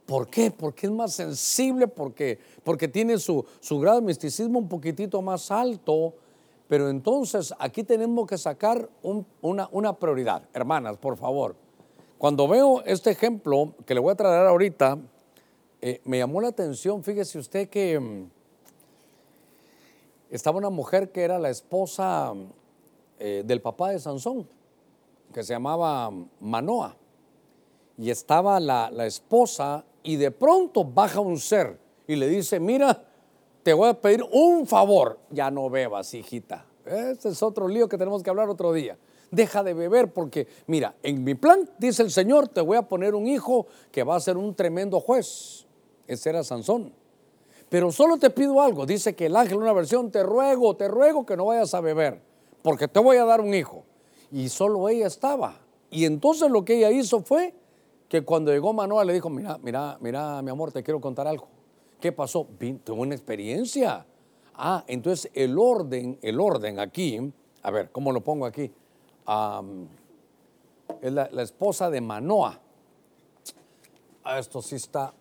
[0.07, 0.51] ¿Por qué?
[0.51, 3.45] Porque es más sensible, porque, porque tiene su,
[3.81, 6.15] grado de misticismo un poquitito más alto.
[6.69, 8.89] Pero entonces aquí tenemos que sacar
[9.41, 10.43] una, prioridad.
[10.53, 11.57] Hermanas, por favor.
[12.19, 14.99] Cuando veo este ejemplo que le voy a traer ahorita,
[15.81, 18.31] eh, me llamó la atención, fíjese usted que mm,
[20.31, 22.33] estaba una mujer que era la esposa
[23.19, 24.49] eh, del papá de Sansón,
[25.33, 26.97] que se llamaba Manoa.
[27.97, 33.03] Y estaba la, la esposa y de pronto baja un ser y le dice, mira,
[33.65, 36.67] te voy a pedir un favor, ya no bebas, hijita.
[36.85, 38.99] Este es otro lío que tenemos que hablar otro día.
[39.31, 43.15] Deja de beber porque, mira, en mi plan, dice el Señor, te voy a poner
[43.15, 45.67] un hijo que va a ser un tremendo juez.
[46.07, 46.93] Ese era Sansón.
[47.71, 50.87] Pero solo te pido algo, dice que el ángel en una versión, te ruego, te
[50.87, 52.21] ruego que no vayas a beber,
[52.63, 53.85] porque te voy a dar un hijo.
[54.31, 55.61] Y solo ella estaba.
[55.91, 57.55] Y entonces lo que ella hizo fue
[58.15, 61.49] que cuando llegó Manoa le dijo, mira, mira, mira, mi amor, te quiero contar algo.
[62.01, 62.47] ¿Qué pasó?
[62.57, 64.07] Tuve una experiencia.
[64.55, 68.73] Ah, entonces el orden, el orden aquí, a ver, ¿cómo lo pongo aquí?
[71.03, 72.61] es la, esposa de Manoa.
[74.23, 75.13] Ah, esto sí está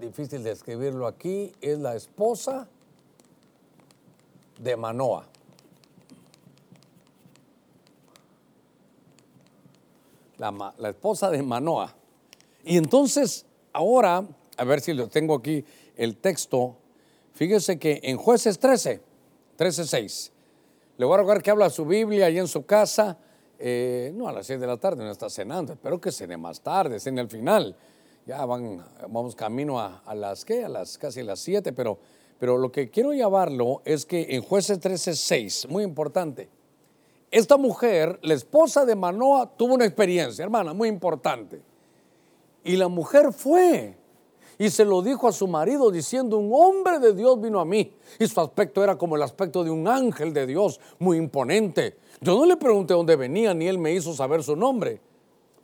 [0.00, 1.52] difícil de escribirlo aquí.
[1.60, 2.66] Es la esposa
[4.58, 5.26] de Manoa.
[10.38, 11.96] La, la esposa de Manoa.
[12.64, 15.64] Y entonces, ahora, a ver si lo tengo aquí,
[15.96, 16.76] el texto,
[17.34, 19.00] fíjese que en jueces 13,
[19.56, 20.32] 13, 6,
[20.98, 23.18] le voy a rogar que habla su Biblia ahí en su casa,
[23.58, 26.60] eh, no a las 6 de la tarde, no está cenando, espero que cene más
[26.60, 27.76] tarde, cene al final.
[28.24, 30.64] Ya van, vamos camino a, las, ¿qué?
[30.64, 31.98] A las casi las 7, pero,
[32.38, 36.48] pero lo que quiero llevarlo es que en jueces 13, 6, muy importante,
[37.32, 41.62] esta mujer, la esposa de Manoa, tuvo una experiencia, hermana, muy importante.
[42.64, 43.96] Y la mujer fue.
[44.58, 47.92] y se lo dijo a su marido diciendo, un hombre de Dios vino a mí.
[48.18, 51.96] Y su aspecto era como el aspecto de un ángel de Dios, muy imponente.
[52.20, 55.00] Yo no le pregunté dónde venía, ni él me hizo saber su nombre.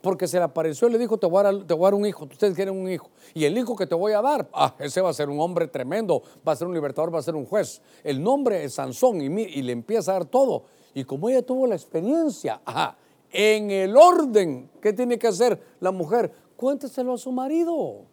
[0.01, 2.77] Porque se le apareció y le dijo, te voy, a dar, un hijo, ustedes quieren
[2.77, 3.09] un hijo.
[3.33, 5.67] Y el hijo que te voy a dar, ah, ese va a ser un hombre
[5.67, 7.81] tremendo, va a ser un libertador, va a ser un juez.
[8.03, 10.63] El nombre es Sansón y, y le empieza a dar todo.
[10.93, 12.97] Y como ella tuvo la experiencia, ajá,
[13.31, 16.31] en el orden, ¿qué tiene que hacer la mujer?
[16.59, 18.05] Cuénteselo a su marido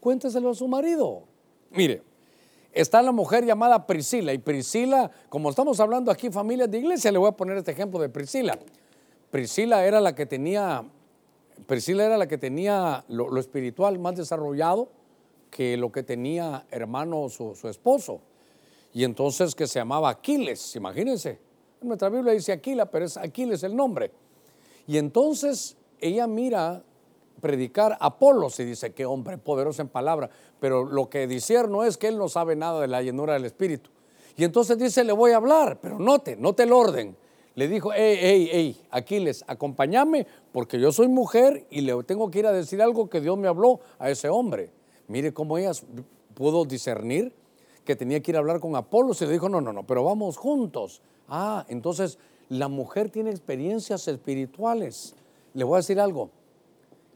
[0.00, 1.24] cuénteselo a su marido.
[1.70, 2.02] Mire,
[2.72, 7.18] está la mujer llamada Priscila y Priscila, como estamos hablando aquí familias de iglesia, le
[7.18, 8.58] voy a poner este ejemplo de Priscila.
[9.30, 10.84] Priscila era la que tenía,
[11.66, 14.88] Priscila era la que tenía lo, espiritual más desarrollado
[15.50, 18.20] que lo que tenía hermano su, su, esposo.
[18.92, 21.38] Y entonces que se llamaba Aquiles, imagínense.
[21.80, 24.10] En nuestra Biblia dice Aquila, pero es Aquiles el nombre.
[24.86, 26.82] Y entonces ella mira
[27.40, 31.26] predicar Apolo, se dice que hombre poderoso en palabra, pero lo que
[31.68, 33.90] no es que él no sabe nada de la llenura del Espíritu.
[34.36, 37.16] Y entonces dice, le voy a hablar, pero note, note el orden.
[37.54, 42.38] Le dijo, hey, hey, hey, Aquiles, acompáñame porque yo soy mujer y le tengo que
[42.38, 44.70] ir a decir algo que Dios me habló a ese hombre.
[45.08, 45.72] Mire cómo ella
[46.34, 47.34] pudo discernir
[47.84, 49.12] que tenía que ir a hablar con Apolo.
[49.18, 51.02] Y le dijo, no, no, no, pero vamos juntos.
[51.28, 55.14] Ah, entonces la mujer tiene experiencias espirituales.
[55.54, 56.30] Le voy a decir algo,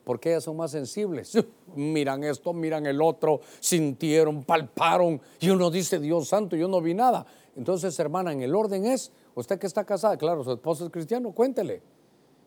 [0.05, 1.33] porque ellas son más sensibles.
[1.75, 6.95] Miran esto, miran el otro, sintieron, palparon, y uno dice, Dios santo, yo no vi
[6.95, 7.27] nada.
[7.57, 11.33] Entonces, hermana, en el orden es, usted que está casada, claro, su esposo es cristiano,
[11.33, 11.83] cuéntele.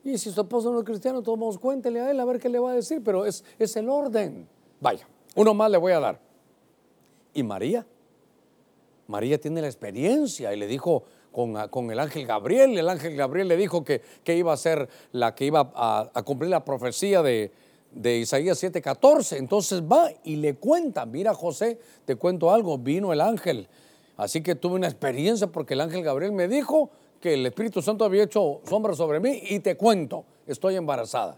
[0.03, 2.59] Y si su esposo no es cristiano, todos cuéntele a él a ver qué le
[2.59, 4.47] va a decir, pero es, es el orden.
[4.79, 6.19] Vaya, uno más le voy a dar.
[7.33, 7.85] ¿Y María?
[9.07, 12.77] María tiene la experiencia y le dijo, con, el ángel Gabriel.
[12.77, 16.49] El ángel Gabriel le dijo que, que iba a ser la que iba a, cumplir
[16.49, 17.51] la profecía de,
[17.91, 19.37] de Isaías 7:14.
[19.37, 23.67] Entonces va y le cuenta, mira José, te cuento algo, vino el ángel.
[24.17, 26.89] Así que tuve una experiencia porque el ángel Gabriel me dijo
[27.21, 31.37] que el Espíritu Santo había hecho sombra sobre mí y te cuento, estoy embarazada.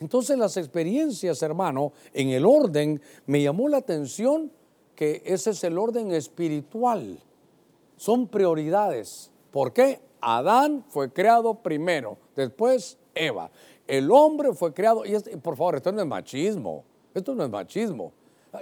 [0.00, 4.50] Entonces las experiencias, hermano, en el orden, me llamó la atención
[4.94, 7.18] que ese es el orden espiritual
[8.04, 9.30] son prioridades.
[9.50, 9.98] ¿Por qué?
[10.20, 13.50] Adán fue creado primero, después Eva.
[13.86, 18.12] El hombre fue creado, y por favor, esto no es machismo, esto no es machismo.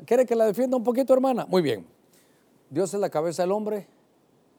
[0.07, 1.45] ¿Quiere que la defienda un poquito, hermana?
[1.49, 1.85] Muy bien.
[2.71, 3.89] Dios es la cabeza del hombre,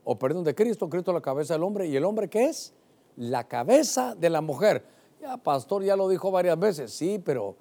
[0.03, 2.73] o perdón, de Cristo, Cristo es la cabeza del hombre, y el hombre ¿qué es?
[3.15, 4.85] La cabeza de la mujer.
[5.21, 7.55] Ya, pastor, ya lo dijo varias veces, sí, pero,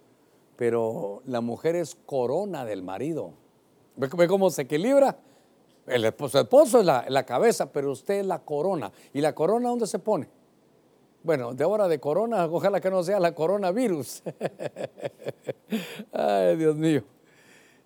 [0.57, 3.35] pero la mujer es corona del marido.
[3.95, 5.17] ¿Ve cómo se equilibra?
[5.93, 8.91] El esposo, es la, cabeza, pero usted es la corona.
[9.13, 10.29] ¿Y la corona dónde se pone?
[11.23, 14.23] Bueno, de ahora de corona, ojalá que no sea la coronavirus.
[16.13, 17.05] Ay, Dios mío.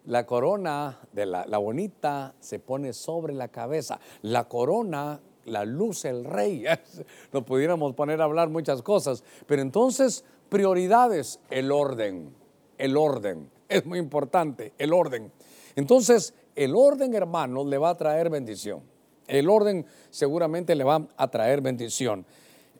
[0.07, 3.99] La corona de la, la, bonita se pone sobre la cabeza.
[4.23, 6.65] La corona la luz el rey.
[7.33, 9.25] Nos pudiéramos poner a hablar muchas cosas.
[9.47, 12.35] Pero entonces, prioridades, el orden.
[12.79, 13.51] El orden.
[13.69, 15.33] Es muy importante, el orden.
[15.75, 18.83] Entonces, el orden, hermano, le va a traer bendición.
[19.29, 22.25] El orden seguramente le va a traer bendición.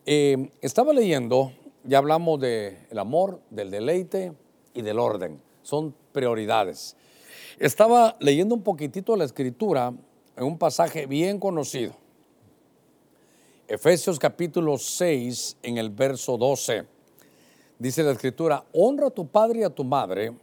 [0.05, 1.51] Eh, estaba leyendo,
[1.83, 4.33] ya hablamos del amor, del deleite
[4.73, 5.39] y del orden.
[5.61, 6.95] Son prioridades.
[7.59, 9.93] Estaba leyendo un poquitito la escritura
[10.35, 11.93] en un pasaje bien conocido.
[13.67, 16.85] Efesios capítulo 6 en el verso 12.
[17.77, 20.33] Dice la escritura, honra a tu padre y a tu madre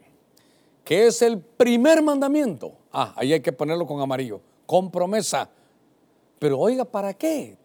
[0.85, 2.73] que es el primer mandamiento.
[2.92, 5.49] Ah, ahí hay que ponerlo con amarillo, con promesa.
[6.38, 7.57] Pero oiga, ¿para qué?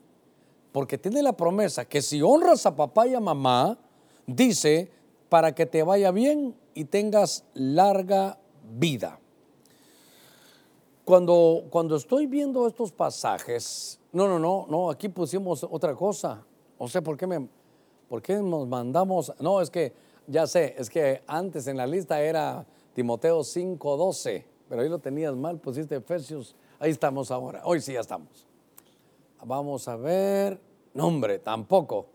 [0.72, 3.78] Porque tiene la promesa que si honras a papá y a mamá,
[4.26, 4.90] dice,
[5.28, 8.38] para que te vaya bien y tengas larga
[8.72, 9.20] vida.
[11.04, 16.44] Cuando, cuando estoy viendo estos pasajes, no, no, no, no, aquí pusimos otra cosa.
[16.80, 17.50] No sé por qué, me,
[18.08, 19.92] por qué nos mandamos, no, es que,
[20.28, 25.36] ya sé, es que antes en la lista era Timoteo 5:12, pero ahí lo tenías
[25.36, 28.46] mal, pusiste Efesios, ahí estamos ahora, hoy sí ya estamos.
[29.44, 30.60] Vamos a ver,
[30.94, 32.08] nombre, tampoco.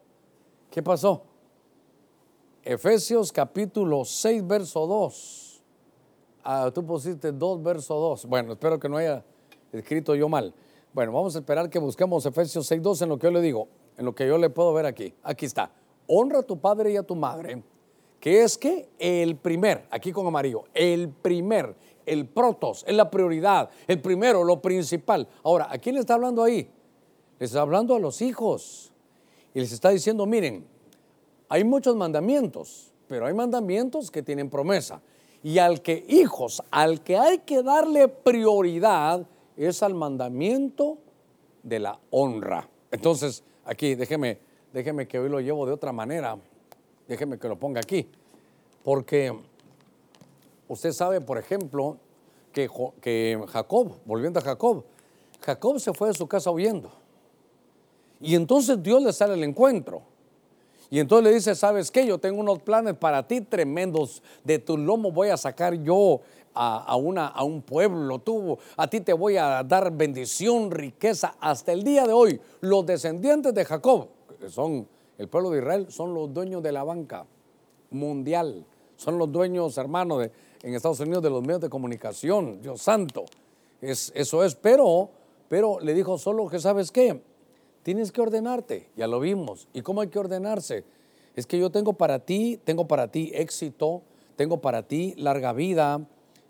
[0.71, 1.23] ¿Qué pasó?
[2.63, 5.63] Efesios capítulo 6, verso 2.
[6.43, 8.27] Ah, tú pusiste 2, verso 2.
[8.27, 9.25] Bueno, espero que no haya
[9.73, 10.55] escrito yo mal.
[10.93, 13.69] Bueno, vamos a esperar que busquemos Efesios 6, 2 en lo que yo le digo,
[13.97, 15.15] en lo que yo le puedo ver aquí.
[15.23, 15.71] Aquí está.
[16.07, 17.63] Honra a tu padre y a tu madre
[18.25, 23.69] que es que el primer, aquí con amarillo, el primer, el protos, es la prioridad,
[23.87, 25.29] el primero, lo principal.
[25.43, 26.67] Ahora, ¿a quién le está hablando ahí?
[27.39, 28.91] Les está hablando a los hijos
[29.53, 30.67] y les está diciendo, miren,
[31.51, 35.03] hay muchos mandamientos, pero hay mandamientos que tienen promesa.
[35.43, 40.97] Y al que, hijos, al que hay que darle prioridad es al mandamiento
[41.63, 42.71] de la honra.
[42.91, 44.39] Entonces, aquí, déjeme,
[44.73, 46.39] déjeme que hoy lo llevo de otra manera.
[47.09, 48.09] Déjeme que lo ponga aquí.
[48.83, 49.37] Porque
[50.69, 51.99] usted sabe, por ejemplo,
[52.53, 52.69] que,
[53.01, 54.85] que Jacob, volviendo a Jacob,
[55.41, 56.91] Jacob se fue de su casa huyendo.
[58.21, 60.03] Y entonces Dios le sale al encuentro.
[60.91, 62.07] Y entonces le dice, ¿sabes qué?
[62.07, 64.23] Yo tengo unos planes para ti tremendos.
[64.45, 66.21] De tu lomo voy a sacar yo
[66.55, 68.19] a, una, a un pueblo.
[68.21, 71.35] Tú, a ti te voy a dar bendición, riqueza.
[71.41, 74.87] Hasta el día de hoy, los descendientes de Jacob, que son
[75.19, 77.27] el pueblo de Israel, son los dueños de la banca
[77.91, 78.65] mundial.
[78.97, 82.61] Son los dueños, hermanos, de, en Estados Unidos de los medios de comunicación.
[82.63, 83.25] Dios santo.
[83.81, 85.11] Es, eso es, pero,
[85.49, 87.21] pero le dijo solo que, ¿sabes qué?
[87.83, 89.69] Tienes que ordenarte, ya lo vimos.
[89.73, 90.85] ¿Y cómo hay que ordenarse?
[91.37, 94.03] Es que yo tengo para ti, tengo para ti éxito,
[94.37, 96.07] tengo para ti larga vida,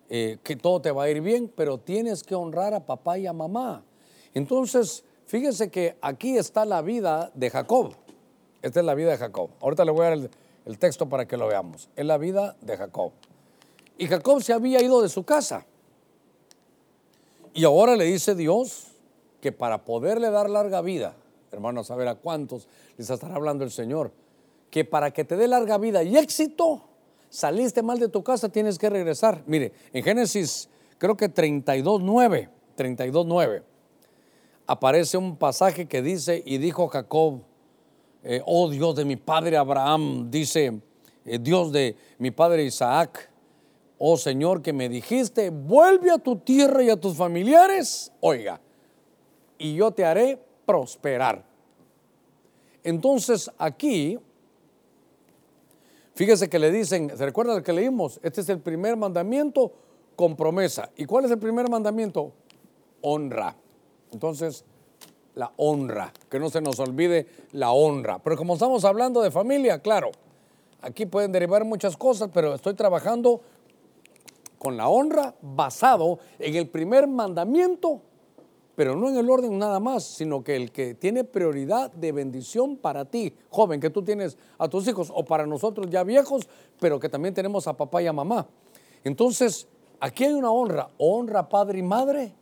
[0.09, 3.27] eh, que todo te va a ir bien, pero tienes que honrar a papá y
[3.27, 3.85] a mamá.
[4.35, 7.95] Entonces, fíjese que aquí está la vida de Jacob.
[8.65, 9.51] Esta es la vida de Jacob.
[9.61, 10.31] Ahorita le voy a dar
[10.65, 11.91] el, texto para que lo veamos.
[11.97, 13.13] Es la vida de Jacob.
[13.99, 15.67] Y Jacob se había ido de su casa.
[17.53, 18.87] Y ahora le dice Dios
[19.43, 21.15] que para poderle dar larga vida,
[21.53, 24.13] hermanos, a ver a cuántos les estará hablando el Señor,
[24.71, 26.85] que para que te dé larga vida y éxito,
[27.29, 29.43] saliste mal de tu casa, tienes que regresar.
[29.45, 32.49] Mire, en Génesis creo que 32.9,
[32.79, 33.63] 32.9,
[34.67, 37.43] aparece un pasaje que dice, y dijo Jacob,
[38.25, 40.81] eh, oh Dios de mi padre Abraham, dice
[41.25, 43.31] eh, Dios de mi padre Isaac,
[43.99, 48.61] oh Señor que me dijiste, vuelve a tu tierra y a tus familiares, oiga,
[49.59, 51.45] y yo te haré prosperar.
[52.83, 54.19] Entonces aquí,
[56.15, 58.21] fíjese que le dicen, ¿se recuerda lo que leímos?
[58.23, 59.73] Este es el primer mandamiento
[60.17, 60.91] con promesa.
[60.97, 62.33] ¿Y cuál es el primer mandamiento?
[63.01, 63.57] Honra.
[64.13, 64.65] Entonces,
[65.35, 68.19] la honra, que no se nos olvide la honra.
[68.19, 70.11] Pero como estamos hablando de familia, claro,
[70.81, 73.41] aquí pueden derivar muchas cosas, pero estoy trabajando
[74.59, 78.01] con la honra basado en el primer mandamiento
[78.77, 82.77] pero no en el orden nada más, sino que el que tiene prioridad de bendición
[82.77, 86.49] para ti, joven, que tú tienes a tus hijos, o para nosotros ya viejos,
[86.81, 88.47] pero que también tenemos a papá y a mamá.
[89.05, 89.69] Entonces,
[90.01, 92.35] aquí hay una honra, honra padre y madre,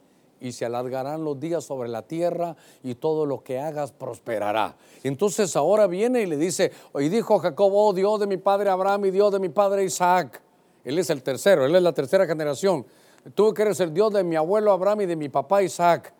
[0.42, 4.76] y se alargarán los días sobre la tierra y todo lo que hagas prosperará.
[5.02, 9.06] Entonces ahora viene y le dice, y dijo Jacob, oh Dios de mi padre Abraham
[9.06, 10.42] y Dios de mi padre Isaac.
[10.84, 12.84] Él es el tercero, él es la tercera generación.
[13.34, 16.12] Tú que eres el Dios de mi abuelo Abraham y de mi papá Isaac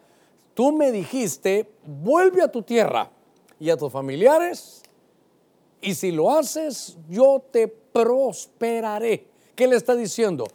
[0.54, 3.10] tú me dijiste, vuelve a tu tierra
[3.58, 4.82] y a tus familiares,
[5.80, 9.26] y si lo haces, yo te prosperaré.
[9.54, 10.46] ¿Qué le está diciendo?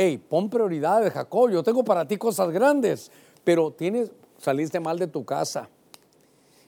[0.00, 3.10] Hey, pon prioridades, Jacob, yo tengo para ti cosas grandes,
[3.42, 5.68] pero tienes, saliste mal de tu casa.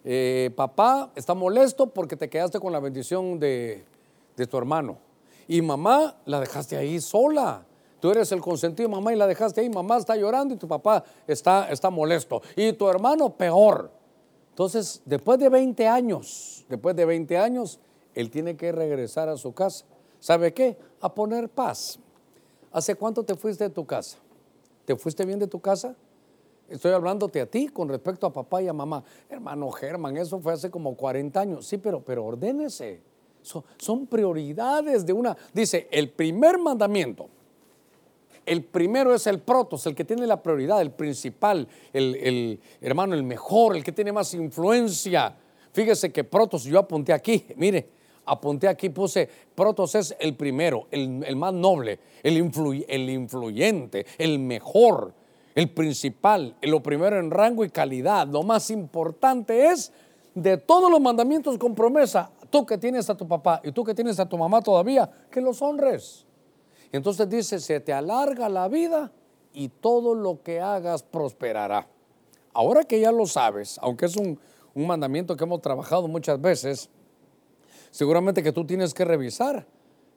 [0.02, 3.84] Eh, papá está molesto porque te quedaste con la bendición de,
[4.36, 4.98] de tu hermano.
[5.46, 7.64] Y mamá la dejaste ahí sola.
[8.00, 9.70] Tú eres el consentido mamá y la dejaste ahí.
[9.70, 12.42] Mamá está llorando y tu papá está, está molesto.
[12.56, 13.92] Y tu hermano peor.
[14.48, 17.78] Entonces, después de 20 años, después de 20 años,
[18.12, 19.84] él tiene que regresar a su casa.
[20.18, 20.76] ¿Sabe qué?
[21.00, 22.00] A poner paz.
[22.72, 24.18] ¿Hace cuánto te fuiste de tu casa?
[24.84, 25.94] ¿Te fuiste bien de tu casa?
[26.68, 29.02] Estoy hablándote a ti con respecto a papá y a mamá.
[29.28, 31.66] Hermano Germán, eso fue hace como 40 años.
[31.66, 33.00] Sí, pero, pero ordénese.
[33.78, 35.36] son prioridades de una...
[35.52, 37.28] Dice, el primer mandamiento
[38.46, 43.22] el primero es el protos, el que tiene la prioridad, el principal, el, hermano, el
[43.22, 45.36] mejor, el que tiene más influencia.
[45.72, 47.88] Fíjese que protos, yo apunté aquí, mire,
[48.30, 55.12] apunté aquí, puse, protos es el primero, el, más noble, el, influyente, el mejor,
[55.54, 58.28] el principal, lo primero en rango y calidad.
[58.28, 59.92] Lo más importante es
[60.34, 63.94] de todos los mandamientos con promesa, tú que tienes a tu papá y tú que
[63.94, 66.24] tienes a tu mamá todavía, que los honres.
[66.92, 69.12] Entonces dice, se te alarga la vida
[69.52, 71.88] y todo lo que hagas prosperará.
[72.52, 74.38] Ahora que ya lo sabes, aunque es un,
[74.74, 76.88] mandamiento que hemos trabajado muchas veces,
[77.90, 79.66] seguramente que tú tienes que revisar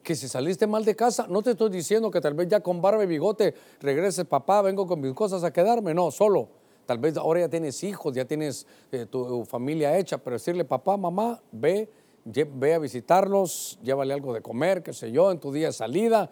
[0.03, 2.81] que si saliste mal de casa, no te estoy diciendo que tal vez ya con
[2.81, 6.49] barba y bigote regreses, papá, vengo con mis cosas a quedarme, no, solo.
[6.85, 10.97] Tal vez ahora ya tienes hijos, ya tienes eh, tu familia hecha, pero decirle, papá,
[10.97, 11.89] mamá, ve,
[12.25, 16.29] ve a visitarlos, llévale algo de comer, qué sé yo, en tu día de salida,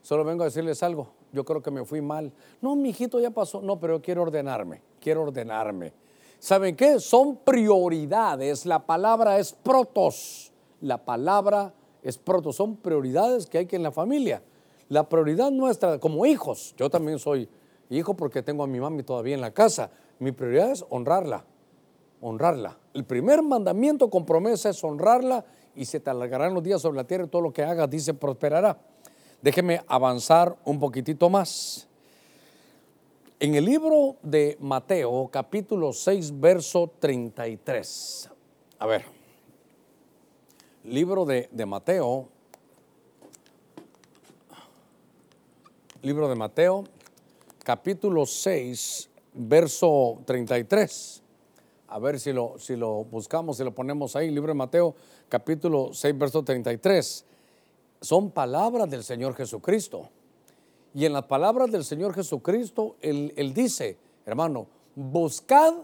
[0.00, 1.10] solo vengo a decirles algo.
[1.32, 2.32] Yo creo que me fui mal.
[2.62, 3.60] No, mi hijito ya pasó.
[3.60, 4.80] No, pero quiero ordenarme.
[5.00, 5.92] Quiero ordenarme.
[6.38, 7.00] ¿Saben qué?
[7.00, 8.64] Son prioridades.
[8.64, 10.47] La palabra es protos.
[10.80, 12.56] La palabra es protos.
[12.56, 14.42] Son prioridades que hay que en la familia.
[14.88, 17.48] La prioridad nuestra como hijos, yo también soy
[17.90, 21.44] hijo porque tengo a mi mami todavía en la casa, mi prioridad es honrarla,
[22.20, 22.78] honrarla.
[22.94, 27.04] El primer mandamiento con promesa es honrarla y se te alargarán los días sobre la
[27.04, 28.78] tierra y todo lo que hagas, dice, prosperará.
[29.40, 31.86] Déjeme avanzar un poquitito más.
[33.38, 38.30] En el libro de Mateo, capítulo 6, verso 33.
[38.80, 39.04] A ver,
[40.88, 42.28] libro de, Mateo,
[46.02, 46.84] libro de Mateo,
[47.62, 51.22] capítulo 6, verso 33.
[51.88, 54.94] A ver si lo, si lo buscamos, si lo ponemos ahí, libro de Mateo,
[55.28, 57.24] capítulo 6, verso 33.
[58.00, 60.08] Son palabras del Señor Jesucristo.
[60.94, 65.74] Y en las palabras del Señor Jesucristo, Él, él dice, hermano, buscad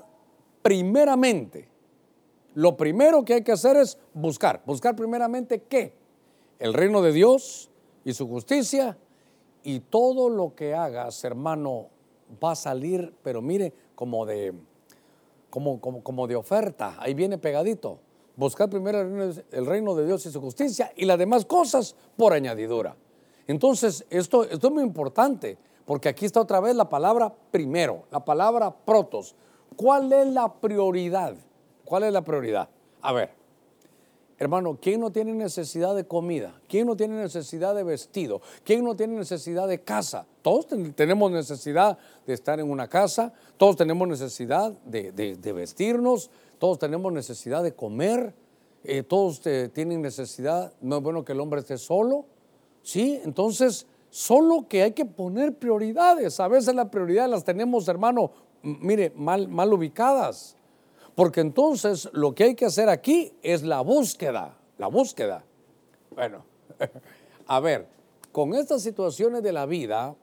[0.63, 1.74] primeramente.
[2.55, 4.63] Lo primero que hay que hacer es buscar.
[4.65, 5.95] Buscar primeramente qué?
[6.59, 7.71] El reino de Dios
[8.05, 8.97] y su justicia.
[9.63, 11.89] Y todo lo que hagas, hermano,
[12.43, 14.55] va a salir, pero mire, como de
[15.55, 18.01] como, como, de oferta, ahí viene pegadito.
[18.35, 22.97] Buscar primero el reino, de Dios y su justicia y las demás cosas por añadidura.
[23.47, 28.25] Entonces, esto, esto es muy importante, porque aquí está otra vez la palabra primero, la
[28.25, 29.37] palabra protos.
[29.77, 31.37] ¿Cuál es la prioridad?
[31.85, 32.69] ¿Cuál es la prioridad?
[33.03, 33.31] A ver,
[34.37, 36.61] Hermano, ¿quién no tiene necesidad de comida?
[36.69, 38.43] ¿Quién no tiene necesidad de vestido?
[38.65, 40.27] ¿Quién no tiene necesidad de casa?
[40.43, 40.67] Todos
[40.97, 47.63] tenemos necesidad de estar en una casa, todos tenemos necesidad de, vestirnos, todos tenemos necesidad
[47.63, 48.35] de comer,
[48.83, 52.27] eh, todos eh, tienen necesidad, no es bueno que el hombre esté solo,
[52.83, 53.21] ¿sí?
[53.25, 56.41] Entonces, solo que hay que poner prioridades.
[56.41, 58.33] A veces las prioridades las tenemos, hermano,
[58.63, 60.57] mire, mal, mal ubicadas.
[61.15, 65.45] Porque entonces lo que hay que hacer aquí es la búsqueda, la búsqueda.
[66.15, 66.45] Bueno,
[67.47, 67.87] a ver,
[68.33, 70.17] con estas situaciones de la vida,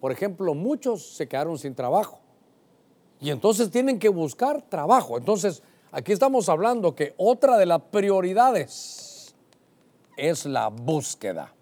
[0.00, 2.18] por ejemplo, muchos se quedaron sin trabajo
[3.20, 5.16] y entonces tienen que buscar trabajo.
[5.16, 5.62] Entonces,
[5.92, 9.36] aquí estamos hablando que otra de las prioridades
[10.16, 11.54] es la búsqueda.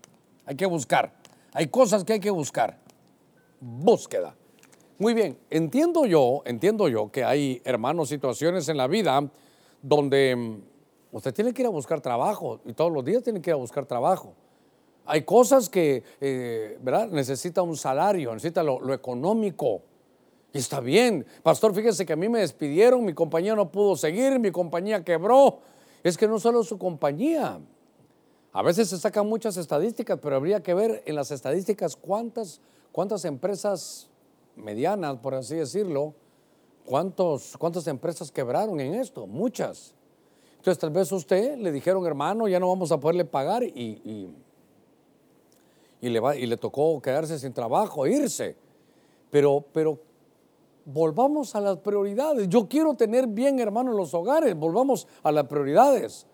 [0.47, 1.13] Hay que buscar.
[1.53, 2.79] Hay cosas que hay que buscar.
[3.61, 4.35] Búsqueda.
[5.01, 9.31] Muy bien, entiendo yo, entiendo yo que hay, hermanos, situaciones en la vida
[9.81, 13.49] donde mm, usted tiene que ir a buscar trabajo y todos los días tiene que
[13.49, 14.35] ir a buscar trabajo.
[15.07, 17.09] Hay cosas que, eh, ¿verdad?
[17.09, 19.81] Necesita un salario, necesita lo, económico.
[20.53, 21.25] Y está bien.
[21.43, 25.61] Pastor, fíjese que a mí me despidieron, mi compañía no pudo seguir, mi compañía quebró.
[26.05, 27.59] Es que no solo su compañía.
[28.53, 32.61] A veces se sacan muchas estadísticas, pero habría que ver en las estadísticas cuántas,
[32.93, 34.10] cuántas empresas
[34.57, 36.15] medianas, por así decirlo,
[36.85, 39.27] ¿cuántos, ¿cuántas empresas quebraron en esto?
[39.27, 39.95] Muchas.
[40.57, 44.33] Entonces tal vez usted le dijeron, hermano, ya no vamos a poderle pagar y,
[46.01, 48.57] y, le, va, y le tocó quedarse sin trabajo, irse.
[49.31, 49.99] Pero, pero
[50.85, 52.49] volvamos a las prioridades.
[52.49, 54.55] Yo quiero tener bien, hermano, los hogares.
[54.55, 56.27] Volvamos a las prioridades.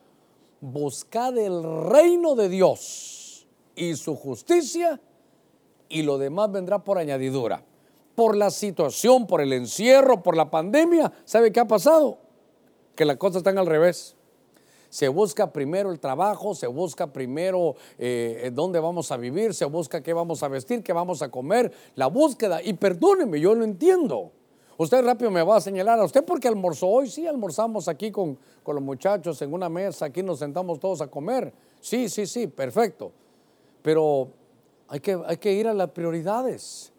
[0.60, 3.46] Buscad el reino de Dios
[3.76, 5.00] y su justicia
[5.88, 7.62] y lo demás vendrá por añadidura
[8.16, 12.18] por la situación, por el encierro, por la pandemia, ¿sabe qué ha pasado?
[12.96, 14.16] Que las cosas están al revés.
[14.88, 20.02] Se busca primero el trabajo, se busca primero eh, dónde vamos a vivir, se busca
[20.02, 22.62] qué vamos a vestir, qué vamos a comer, la búsqueda.
[22.62, 24.32] Y perdóneme, yo lo entiendo.
[24.78, 28.38] Usted rápido me va a señalar a usted porque almorzó hoy, sí, almorzamos aquí con,
[28.62, 31.52] con los muchachos en una mesa, aquí nos sentamos todos a comer.
[31.80, 33.12] Sí, sí, sí, perfecto.
[33.82, 34.28] Pero
[34.88, 36.92] hay que, hay que ir a las prioridades.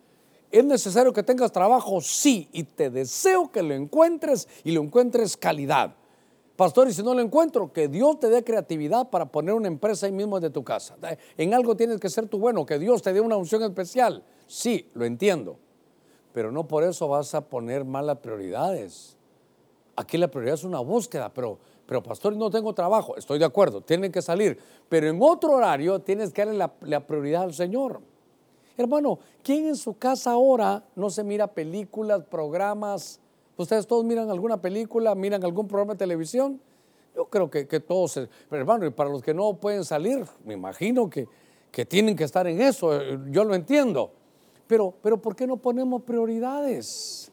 [0.52, 2.00] ¿Es necesario que tengas trabajo?
[2.02, 5.96] Sí, y te deseo que lo encuentres y lo encuentres calidad.
[6.56, 10.08] Pastor, y si no lo encuentro, que Dios te dé creatividad para poner una empresa
[10.08, 10.96] ahí mismo de tu casa.
[11.38, 14.24] En algo tienes que ser tú bueno, que Dios te dé una unción especial.
[14.48, 15.58] Sí, lo entiendo.
[16.34, 19.18] Pero no por eso vas a poner malas prioridades.
[19.96, 23.16] Aquí la prioridad es una búsqueda, pero, pero pastor, no tengo trabajo.
[23.18, 24.58] Estoy de acuerdo, tienen que salir.
[24.90, 28.02] Pero en otro horario tienes que darle la prioridad al Señor.
[28.78, 33.20] Hermano, ¿quién en su casa ahora no se mira películas, programas?
[33.58, 36.62] ¿Ustedes todos miran alguna película, miran algún programa de televisión?
[37.16, 38.14] Yo creo que, todos,
[38.48, 41.28] pero hermano, y para los que no pueden salir, me imagino que,
[41.72, 44.12] que tienen que estar en eso, eh, yo lo entiendo.
[44.68, 47.32] Pero, pero ¿por qué no ponemos prioridades?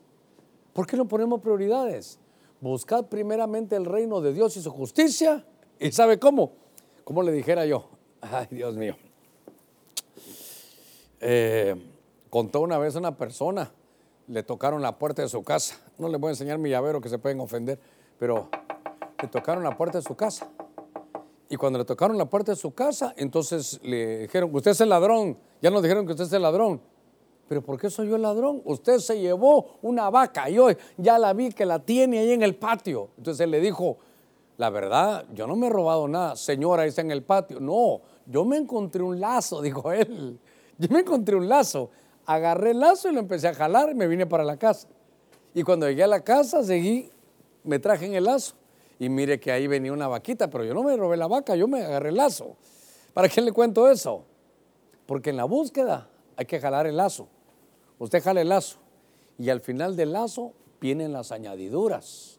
[0.72, 2.18] ¿Por qué no ponemos prioridades?
[2.60, 5.44] Buscad primeramente el reino de Dios y su justicia.
[5.78, 6.52] ¿Y sabe cómo?
[7.04, 7.90] Como le dijera yo,
[8.22, 8.96] ay Dios mío,
[11.26, 11.74] eh,
[12.28, 13.72] contó una vez una persona,
[14.28, 15.80] le tocaron la puerta de su casa.
[15.98, 17.78] No le voy a enseñar mi llavero que se pueden ofender,
[18.18, 18.50] pero
[19.22, 20.46] le tocaron la puerta de su casa.
[21.48, 24.90] Y cuando le tocaron la puerta de su casa, entonces le dijeron, usted es el
[24.90, 25.38] ladrón.
[25.62, 26.80] Ya nos dijeron que usted es el ladrón.
[27.48, 28.60] Pero ¿por qué soy yo el ladrón?
[28.64, 32.42] Usted se llevó una vaca y hoy ya la vi que la tiene ahí en
[32.42, 33.10] el patio.
[33.16, 33.96] Entonces él le dijo,
[34.56, 36.36] la verdad, yo no me he robado nada.
[36.36, 37.60] Señora, está en el patio.
[37.60, 40.38] No, yo me encontré un lazo, dijo él.
[40.78, 41.90] Yo me encontré un lazo.
[42.26, 44.88] Agarré el lazo y lo empecé a jalar y me vine para la casa.
[45.54, 47.10] Y cuando llegué a la casa, seguí,
[47.62, 48.54] me traje en el lazo.
[48.98, 51.68] Y mire que ahí venía una vaquita, pero yo no me robé la vaca, yo
[51.68, 52.56] me agarré el lazo.
[53.12, 54.24] ¿Para qué le cuento eso?
[55.06, 57.28] Porque en la búsqueda hay que jalar el lazo.
[57.98, 58.78] Usted jala el lazo
[59.38, 62.38] y al final del lazo vienen las añadiduras.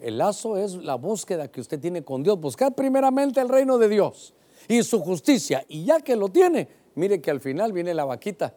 [0.00, 2.38] El lazo es la búsqueda que usted tiene con Dios.
[2.40, 4.34] Buscar primeramente el reino de Dios
[4.68, 5.64] y su justicia.
[5.68, 8.54] Y ya que lo tiene, mire que al final viene la vaquita.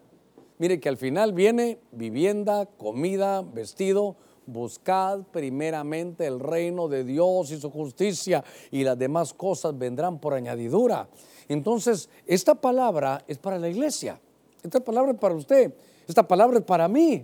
[0.57, 4.17] Mire que al final viene vivienda, comida, vestido.
[4.45, 10.33] Buscad primeramente el reino de Dios y su justicia y las demás cosas vendrán por
[10.33, 11.07] añadidura.
[11.47, 14.19] Entonces, esta palabra es para la iglesia.
[14.61, 15.73] Esta palabra es para usted.
[16.07, 17.21] Esta palabra es para mí.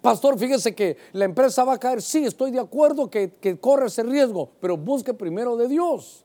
[0.00, 2.00] Pastor, fíjese que la empresa va a caer.
[2.00, 6.24] Sí, estoy de acuerdo que, que corre ese riesgo, pero busque primero de Dios.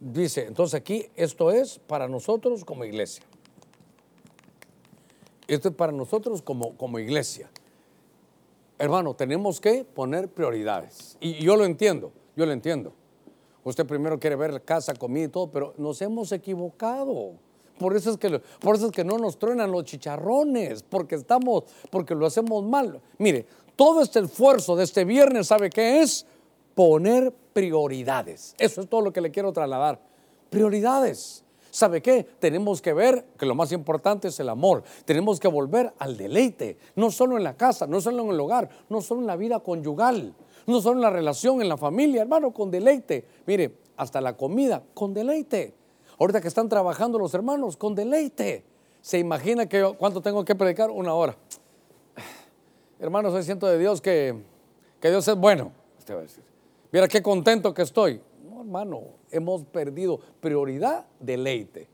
[0.00, 3.24] Dice, entonces aquí esto es para nosotros como iglesia.
[5.46, 7.50] Esto es para nosotros como, como iglesia.
[8.78, 11.16] Hermano, tenemos que poner prioridades.
[11.20, 12.92] Y yo lo entiendo, yo lo entiendo.
[13.62, 17.32] Usted primero quiere ver casa, comida y todo, pero nos hemos equivocado.
[17.78, 21.64] Por eso es que, por eso es que no nos truenan los chicharrones, porque estamos,
[21.90, 23.00] porque lo hacemos mal.
[23.18, 26.26] Mire, todo este esfuerzo de este viernes, ¿sabe qué es?
[26.74, 28.54] Poner prioridades.
[28.58, 30.00] Eso es todo lo que le quiero trasladar.
[30.50, 31.43] Prioridades.
[31.74, 32.22] ¿Sabe qué?
[32.38, 34.84] Tenemos que ver que lo más importante es el amor.
[35.04, 38.68] Tenemos que volver al deleite, no solo en la casa, no solo en el hogar,
[38.88, 40.36] no solo en la vida conyugal,
[40.68, 43.24] no solo en la relación, en la familia, hermano, con deleite.
[43.44, 45.74] Mire, hasta la comida, con deleite.
[46.20, 48.64] Ahorita que están trabajando los hermanos, con deleite.
[49.00, 51.36] Se imagina que cuánto tengo que predicar, una hora.
[53.00, 54.44] Hermanos, hoy siento de Dios que,
[55.00, 55.72] que Dios es bueno.
[55.98, 56.44] Usted va a decir,
[56.92, 58.20] mira qué contento que estoy.
[58.64, 61.86] No, hermano, hemos perdido prioridad, deleite.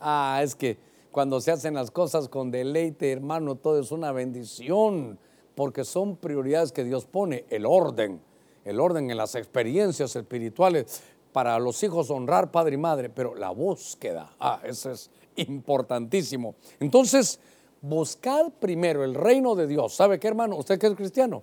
[0.00, 0.76] Ah, es que
[1.10, 5.18] cuando se hacen las cosas con deleite, hermano, todo es una bendición,
[5.54, 8.20] porque son prioridades que Dios pone, el orden,
[8.64, 11.02] el orden en las experiencias espirituales
[11.32, 16.54] para los hijos honrar padre y madre, pero la búsqueda, ah, eso es importantísimo.
[16.80, 17.40] Entonces,
[17.80, 19.94] buscar primero el reino de Dios.
[19.94, 20.56] ¿Sabe qué, hermano?
[20.56, 21.42] ¿Usted que es cristiano?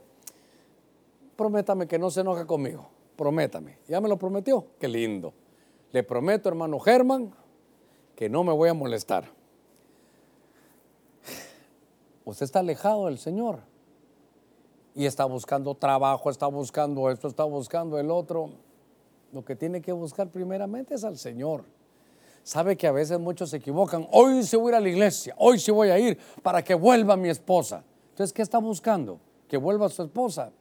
[1.36, 3.01] Prométame que no se enoja conmigo.
[3.16, 3.78] Prométame.
[3.88, 4.66] ¿Ya me lo prometió?
[4.80, 5.34] Qué lindo.
[5.92, 7.34] Le prometo, hermano Germán,
[8.16, 9.26] que no me voy a molestar.
[12.26, 13.60] Usted está alejado del Señor
[14.96, 18.52] y está buscando trabajo, está buscando esto, está buscando el otro
[19.32, 21.64] lo que tiene que buscar primeramente es al Señor.
[22.44, 24.08] Sabe que a veces muchos se equivocan.
[24.12, 26.74] Hoy sí voy a ir a la iglesia, hoy sí voy a ir para que
[26.74, 27.84] vuelva mi esposa.
[28.10, 29.20] Entonces, ¿qué está buscando?
[29.48, 30.52] Que vuelva su esposa.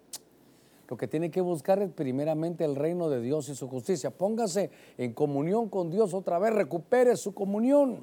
[0.90, 4.10] Lo que tiene que buscar es primeramente el reino de Dios y su justicia.
[4.10, 8.00] Póngase en comunión con Dios otra vez, recupere su comunión.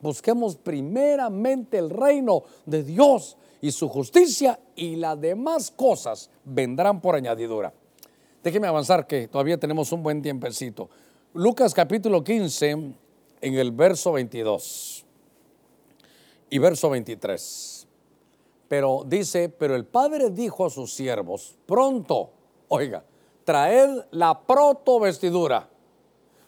[0.00, 7.14] Busquemos primeramente el reino de Dios y su justicia y las demás cosas vendrán por
[7.14, 7.74] añadidura.
[8.42, 10.88] Déjeme avanzar que todavía tenemos un buen tiempecito.
[11.34, 15.04] Lucas capítulo 15 en el verso 22
[16.48, 17.71] y verso 23.
[18.72, 22.30] Pero dice, pero el padre dijo a sus siervos, pronto,
[22.68, 23.04] oiga,
[23.44, 25.68] traed la proto vestidura.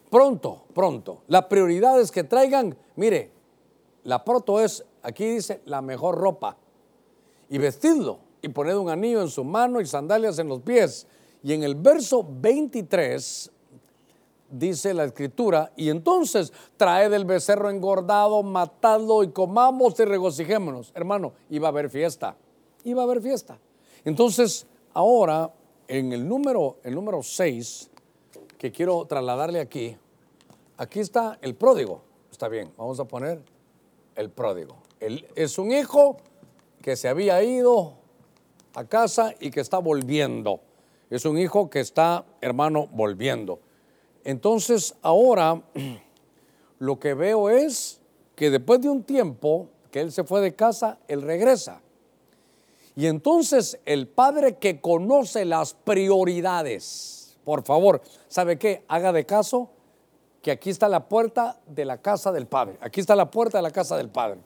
[0.09, 1.21] Pronto, pronto.
[1.27, 3.29] La prioridad es que traigan, mire,
[4.05, 6.57] la proto es, aquí dice, la mejor ropa.
[7.47, 11.05] Y vestidlo y poned un anillo en su mano y sandalias en los pies
[11.43, 13.51] y en el verso 23
[14.59, 20.91] dice la escritura, y entonces traed el becerro engordado, matadlo y comamos y regocijémonos.
[20.95, 22.35] Hermano, iba a haber fiesta,
[22.83, 23.57] iba a haber fiesta.
[24.03, 25.51] Entonces, ahora,
[25.87, 27.89] en el número, el número 6,
[28.57, 29.97] que quiero trasladarle aquí,
[30.77, 32.01] aquí está el pródigo.
[32.31, 33.41] Está bien, vamos a poner
[34.15, 34.77] el pródigo.
[34.99, 36.17] es un hijo
[36.81, 37.93] que se había ido
[38.75, 40.59] a casa y que está volviendo.
[41.09, 43.59] Es un hijo que está, hermano, volviendo.
[44.25, 45.61] Entonces, ahora
[46.79, 48.01] lo que veo es
[48.35, 51.81] que después de un tiempo que él se fue de casa, él regresa.
[52.97, 58.83] Y entonces el padre que conoce las prioridades, por favor, ¿sabe qué?
[58.87, 59.69] Haga de caso
[60.41, 62.77] que aquí está la puerta de la casa del padre.
[62.81, 64.39] Aquí está la puerta de la casa del padre.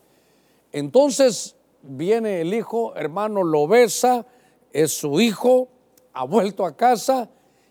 [0.71, 4.25] Entonces viene el hijo, hermano, lo besa,
[4.73, 5.69] es su hijo,
[6.13, 7.29] ha vuelto a casa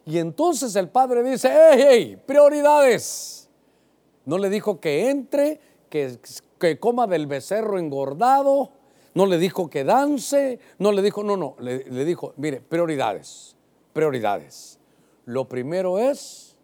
[0.08, 3.50] Y entonces el padre dice, hey, hey, prioridades.
[4.24, 6.18] No le dijo que entre, que,
[6.58, 8.70] que coma del becerro engordado,
[9.12, 13.54] no le dijo que dance, no le dijo, no, no, le, dijo, mire, prioridades,
[13.92, 14.78] prioridades.
[15.26, 16.56] Lo primero es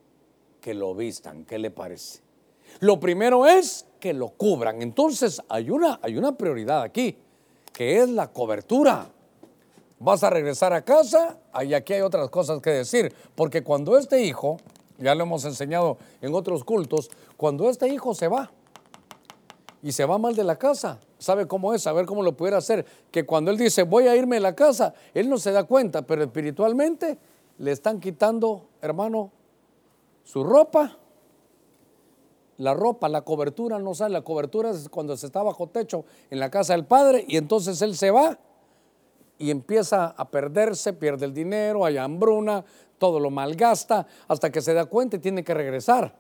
[0.62, 2.20] que lo vistan, ¿qué le parece?
[2.80, 4.80] Lo primero es que lo cubran.
[4.80, 7.18] Entonces hay una, hay una prioridad aquí,
[7.74, 9.13] que es la cobertura.
[9.98, 14.22] Vas a regresar a casa, y aquí hay otras cosas que decir, porque cuando este
[14.22, 14.58] hijo,
[14.98, 18.50] ya lo hemos enseñado en otros cultos, cuando este hijo se va
[19.82, 21.86] y se va mal de la casa, ¿sabe cómo es?
[21.86, 22.84] A ver cómo lo pudiera hacer.
[23.10, 26.02] Que cuando él dice, voy a irme de la casa, él no se da cuenta,
[26.02, 27.18] pero espiritualmente
[27.58, 29.30] le están quitando, hermano,
[30.24, 30.98] su ropa,
[32.56, 36.40] la ropa, la cobertura no sale, la cobertura es cuando se está bajo techo en
[36.40, 38.38] la casa del padre y entonces él se va
[39.38, 42.64] y empieza a perderse, pierde el dinero, hay hambruna,
[42.98, 46.14] todo lo malgasta, hasta que se da cuenta y tiene que regresar.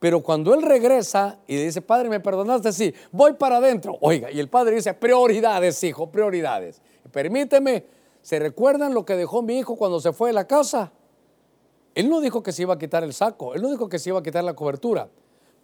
[0.00, 2.72] Pero cuando él regresa y dice, Padre, ¿me perdonaste?
[2.72, 3.98] Sí, voy para adentro.
[4.00, 6.80] Oiga, y el padre dice, prioridades, hijo, prioridades.
[7.12, 7.84] Permíteme,
[8.22, 10.90] ¿se recuerdan lo que dejó mi hijo cuando se fue de la casa?
[11.94, 14.08] Él no dijo que se iba a quitar el saco, él no dijo que se
[14.08, 15.08] iba a quitar la cobertura,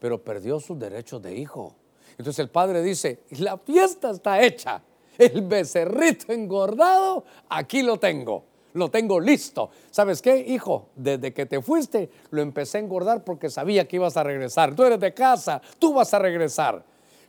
[0.01, 1.75] pero perdió sus derechos de hijo.
[2.19, 4.83] Entonces el padre dice, la fiesta está hecha,
[5.19, 8.45] el becerrito engordado, aquí lo tengo,
[8.75, 9.71] lo tengo listo.
[9.91, 10.89] ¿Sabes qué, hijo?
[10.95, 14.75] Desde que te fuiste, lo empecé a engordar porque sabía que ibas a regresar.
[14.75, 16.85] Tú eres de casa, tú vas a regresar.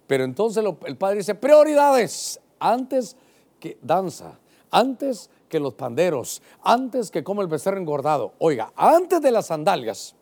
[0.05, 3.15] Pero entonces el padre dice, prioridades, antes
[3.59, 4.39] que danza,
[4.71, 8.33] antes que los panderos, antes que como el becerro engordado.
[8.39, 10.15] Oiga, antes de las sandalias,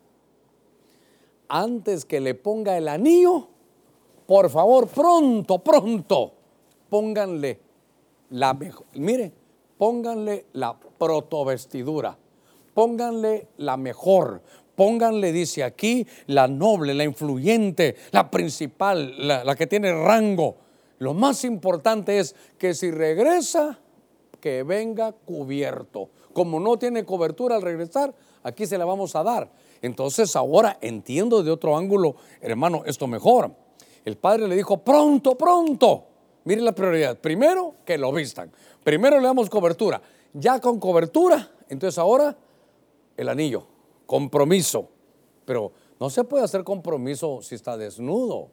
[1.48, 3.48] antes que le ponga el anillo,
[4.26, 6.32] por favor, pronto, pronto,
[6.96, 7.60] pónganle
[8.30, 9.30] la mejor, mire,
[9.76, 12.16] pónganle la protovestidura,
[12.72, 14.40] pónganle la mejor,
[14.74, 20.56] pónganle, dice aquí, la noble, la influyente, la principal, la, la que tiene rango.
[20.98, 23.78] Lo más importante es que si regresa,
[24.40, 26.08] que venga cubierto.
[26.32, 29.50] Como no tiene cobertura al regresar, aquí se la vamos a dar.
[29.82, 33.50] Entonces ahora entiendo de otro ángulo, hermano, esto mejor.
[34.02, 36.15] El padre le dijo, pronto, pronto.
[36.46, 37.18] Mire la prioridad.
[37.18, 38.50] Primero, que lo vistan.
[38.82, 40.00] Primero le damos cobertura.
[40.32, 42.34] Ya con cobertura, entonces ahora
[43.16, 43.66] el anillo,
[44.06, 44.88] compromiso.
[45.44, 48.48] Pero no se puede hacer compromiso si está desnudo.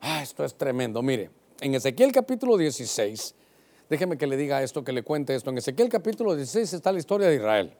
[0.00, 1.00] Ah, esto es tremendo.
[1.00, 3.36] Mire, en Ezequiel capítulo 16,
[3.92, 5.50] Déjeme que le diga esto, que le cuente esto.
[5.50, 7.74] En Ezequiel capítulo 16 está la historia de Israel.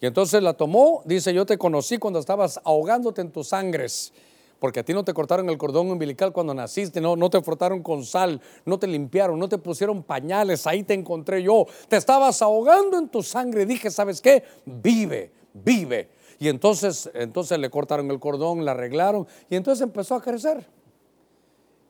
[0.00, 4.12] Y entonces la tomó, dice, yo te conocí cuando estabas ahogándote en tus sangres,
[4.58, 7.82] porque a ti no te cortaron el cordón umbilical cuando naciste, no, no te frotaron
[7.82, 11.66] con sal, no te limpiaron, no te pusieron pañales, ahí te encontré yo.
[11.88, 13.66] Te estabas ahogando en tu sangre.
[13.66, 14.42] Dije, ¿sabes qué?
[14.64, 16.08] Vive, vive.
[16.38, 20.66] Y entonces, entonces le cortaron el cordón, la arreglaron y entonces empezó a crecer.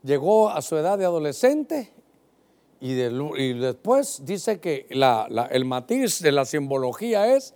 [0.02, 1.92] Llegó a su edad de adolescente
[2.80, 7.54] y, después dice que el matiz de la simbología es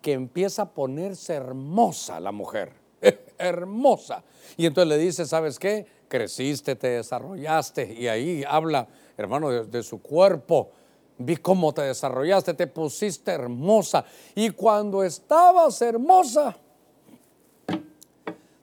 [0.00, 2.72] que empieza a ponerse hermosa la mujer,
[3.38, 4.22] hermosa.
[4.56, 5.86] Y entonces le dice, ¿sabes qué?
[6.08, 8.86] Creciste, te desarrollaste y ahí habla,
[9.16, 10.70] hermano, de su cuerpo.
[11.16, 14.04] Vi cómo te desarrollaste, te pusiste hermosa.
[14.34, 16.56] Y cuando estabas hermosa,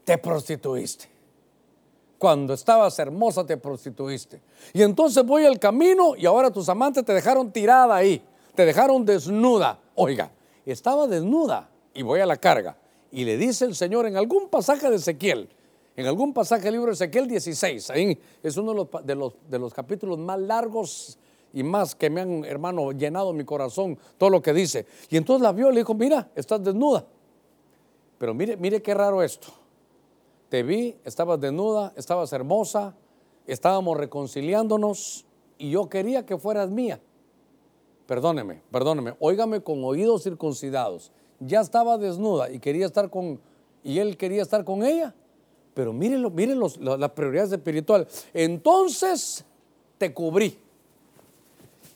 [0.04, 1.10] te prostituiste.
[2.18, 4.42] Cuando estabas hermosa te prostituiste.
[4.74, 8.22] Y entonces voy al camino y ahora tus amantes te dejaron tirada ahí,
[8.54, 9.80] te dejaron desnuda.
[9.96, 10.30] Oiga,
[10.66, 12.76] estaba desnuda y voy a la carga.
[13.12, 15.50] Y le dice el Señor en algún pasaje de Ezequiel,
[15.96, 20.40] en algún pasaje del libro de Ezequiel 16, ahí es uno de los, capítulos más
[20.40, 21.18] largos
[21.54, 24.86] y más que me han, hermano, llenado mi corazón, todo lo que dice.
[25.10, 27.06] Y entonces la vio y le dijo, mira, estás desnuda.
[28.18, 29.62] Pero mire, mire qué raro esto
[30.52, 32.94] te vi, estabas desnuda, estabas hermosa,
[33.48, 35.26] estábamos reconciliándonos
[35.58, 37.00] y yo quería que fueras mía.
[38.06, 41.14] Perdóneme, perdóneme, óigame con oídos circuncidados.
[41.42, 43.40] Ya estaba desnuda y quería estar con,
[43.84, 45.14] y él quería estar con ella.
[45.74, 46.22] Pero miren
[46.60, 48.26] los, las prioridades espirituales.
[48.34, 49.44] Entonces
[49.98, 50.58] te cubrí.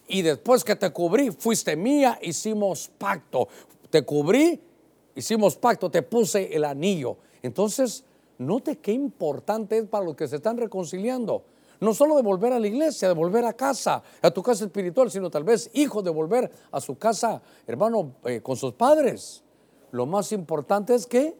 [0.07, 3.47] Y después que te cubrí, fuiste mía, hicimos pacto.
[3.89, 4.59] Te cubrí,
[5.15, 7.17] hicimos pacto, te puse el anillo.
[7.41, 8.03] Entonces,
[8.37, 11.43] Note qué importante es para los que se están reconciliando.
[11.79, 15.11] No solo de volver a la iglesia, de volver a casa, a tu casa espiritual,
[15.11, 19.43] sino tal vez hijos de volver a su casa, hermano, eh, con sus padres.
[19.91, 21.37] Lo más importante es que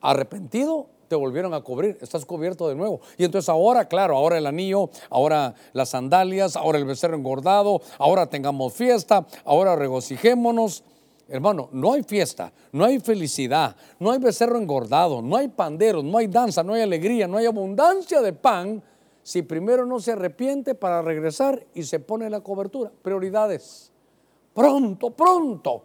[0.00, 3.02] arrepentido te volvieron a cubrir, estás cubierto de nuevo.
[3.18, 8.30] Y entonces ahora, claro, ahora el anillo, ahora las sandalias, ahora el becerro engordado, ahora
[8.30, 10.84] tengamos fiesta, ahora regocijémonos.
[11.28, 16.16] Hermano, no hay fiesta, no hay felicidad, no hay becerro engordado, no hay panderos, no
[16.16, 18.82] hay danza, no hay alegría, no hay abundancia de pan
[19.22, 22.90] si primero no se arrepiente para regresar y se pone la cobertura.
[23.02, 23.92] Prioridades.
[24.54, 25.82] Pronto, pronto.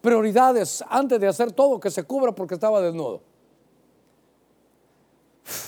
[0.00, 3.22] Prioridades antes de hacer todo que se cubra porque estaba desnudo.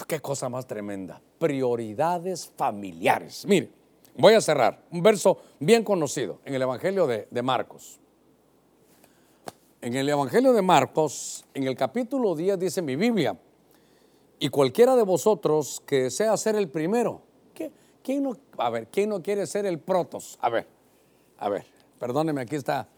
[0.07, 1.21] qué cosa más tremenda.
[1.39, 3.45] Prioridades familiares.
[3.47, 3.71] Mire,
[4.17, 4.83] voy a cerrar.
[4.91, 8.01] Un verso bien conocido en el Evangelio de, de Marcos.
[9.81, 13.37] En el Evangelio de Marcos, en el capítulo 10 dice mi Biblia,
[14.43, 17.23] y cualquiera de vosotros que desea ser el primero,
[18.03, 20.37] ¿quién no, a ver, ¿quién no quiere ser el protos?
[20.41, 20.67] A ver,
[21.39, 21.65] a ver,
[22.01, 22.89] perdóneme, aquí está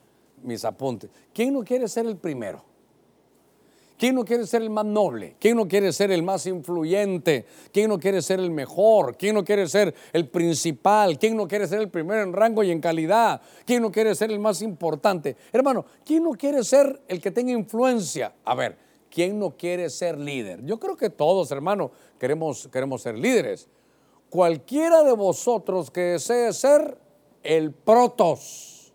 [0.43, 1.11] mis apuntes.
[1.35, 2.65] ¿Quién no quiere ser el primero?
[3.99, 5.37] ¿Quién no quiere ser el más noble?
[5.39, 7.45] ¿Quién no quiere ser el más influyente?
[7.71, 9.15] ¿Quién no quiere ser el mejor?
[9.19, 11.19] ¿Quién no quiere ser el principal?
[11.19, 13.43] ¿Quién no quiere ser el primero en rango y en calidad?
[13.67, 15.37] ¿Quién no quiere ser el más importante?
[15.53, 18.33] Hermano, ¿quién no quiere ser el que tenga influencia?
[18.47, 18.84] A ver,
[19.15, 20.65] ¿Quién no quiere ser líder?
[20.65, 23.69] Yo creo que todos, hermano, queremos, queremos ser líderes.
[24.29, 26.99] Cualquiera de vosotros que desee ser
[27.45, 28.93] el protos.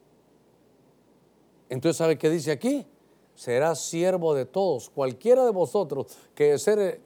[1.70, 2.86] Entonces, ¿sabe qué dice aquí?
[3.34, 4.89] Será siervo de todos.
[4.89, 6.57] Cualquiera de vosotros que,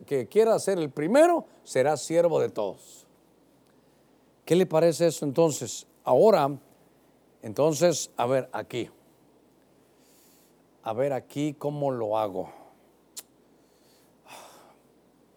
[0.08, 3.06] que quiera ser el primero, será siervo de todos.
[4.44, 5.86] ¿Qué le parece eso entonces?
[6.04, 6.50] Ahora,
[7.44, 8.90] entonces, a ver aquí.
[10.82, 12.63] A ver aquí cómo lo hago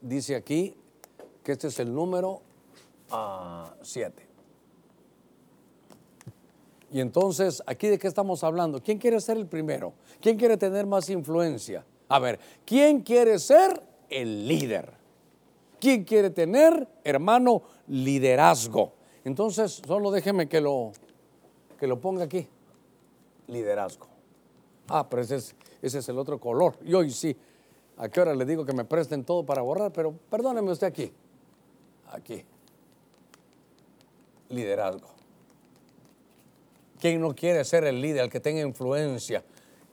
[0.00, 0.76] dice aquí
[1.42, 2.42] que este es el número
[3.08, 3.10] 7.
[3.10, 4.26] Ah,
[6.90, 8.80] y entonces, ¿aquí de qué estamos hablando?
[8.82, 9.92] ¿Quién quiere ser el primero?
[10.20, 11.84] ¿Quién quiere tener más influencia?
[12.08, 14.92] A ver, ¿quién quiere ser el líder?
[15.80, 18.94] ¿Quién quiere tener, hermano, liderazgo?
[19.24, 20.92] Entonces, solo déjeme que lo,
[21.78, 22.48] que lo ponga aquí.
[23.48, 24.06] Liderazgo.
[24.88, 26.78] Ah, pero ese es, ese es el otro color.
[26.84, 27.36] Y hoy sí,
[27.98, 29.92] ¿A qué hora le digo que me presten todo para borrar?
[29.92, 31.12] Pero perdóneme usted aquí.
[32.12, 32.44] Aquí.
[34.50, 35.08] Liderazgo.
[37.00, 39.42] ¿Quién no quiere ser el líder, el que tenga influencia?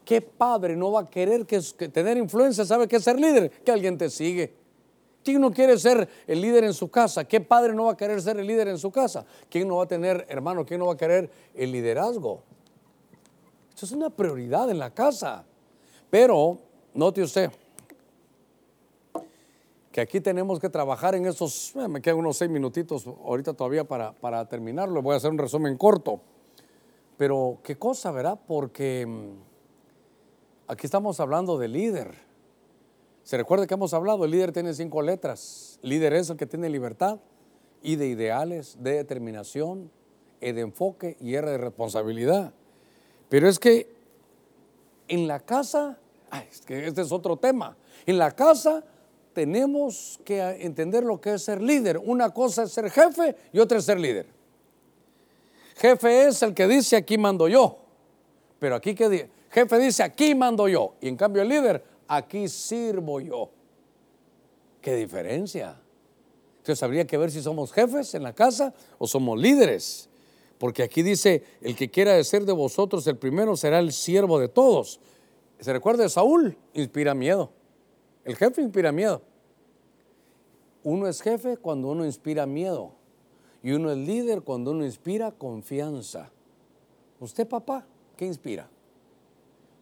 [0.06, 2.66] ¿Qué padre no va a querer que, tener influencia?
[2.66, 3.50] ¿Sabe qué es ser líder?
[3.64, 4.54] Que alguien te sigue.
[5.24, 7.24] ¿Quién no quiere ser el líder en su casa?
[7.24, 9.26] ¿Qué padre no va a querer ser el líder en su casa?
[9.50, 12.44] ¿Quién no va a tener, hermano, quién no va a querer el liderazgo?
[13.74, 15.46] Eso es una prioridad en la casa.
[16.10, 16.60] Pero,
[16.94, 17.50] note usted,
[19.94, 23.84] que aquí tenemos que trabajar en esos, eh, me quedan unos seis minutitos ahorita todavía
[23.84, 26.20] para, para terminarlo, voy a hacer un resumen corto.
[27.16, 28.40] Pero qué cosa, ¿verdad?
[28.48, 32.16] Porque mm, aquí estamos hablando de líder.
[33.22, 35.78] Se recuerda que hemos hablado, el líder tiene cinco letras.
[35.84, 37.20] Líder es el que tiene libertad,
[37.84, 39.92] I de ideales, de determinación,
[40.42, 42.52] E de enfoque y R de responsabilidad.
[43.30, 43.96] Pero es que
[45.08, 46.00] en la casa,
[46.50, 47.78] es que este es otro tema,
[48.08, 48.84] en la casa
[49.34, 51.98] tenemos que entender lo que es ser líder.
[51.98, 54.28] Una cosa es ser jefe y otra es ser líder.
[55.76, 57.78] Jefe es el que dice aquí mando yo.
[58.60, 60.96] Pero aquí que jefe dice aquí mando yo.
[61.02, 63.50] Y en cambio el líder, aquí sirvo yo.
[64.82, 65.78] ¿Qué diferencia?
[66.60, 70.10] Entonces habría que ver si somos jefes en la casa o somos líderes.
[70.58, 74.48] Porque aquí dice, el que quiera ser de vosotros el primero será el siervo de
[74.48, 75.00] todos.
[75.60, 76.58] ¿Se recuerda de Saúl?
[76.74, 77.52] Inspira miedo.
[78.24, 79.22] El jefe inspira miedo.
[80.84, 82.92] Uno es jefe cuando uno inspira miedo
[83.62, 86.30] y uno es líder cuando uno inspira confianza.
[87.20, 87.86] ¿Usted papá
[88.18, 88.70] qué inspira?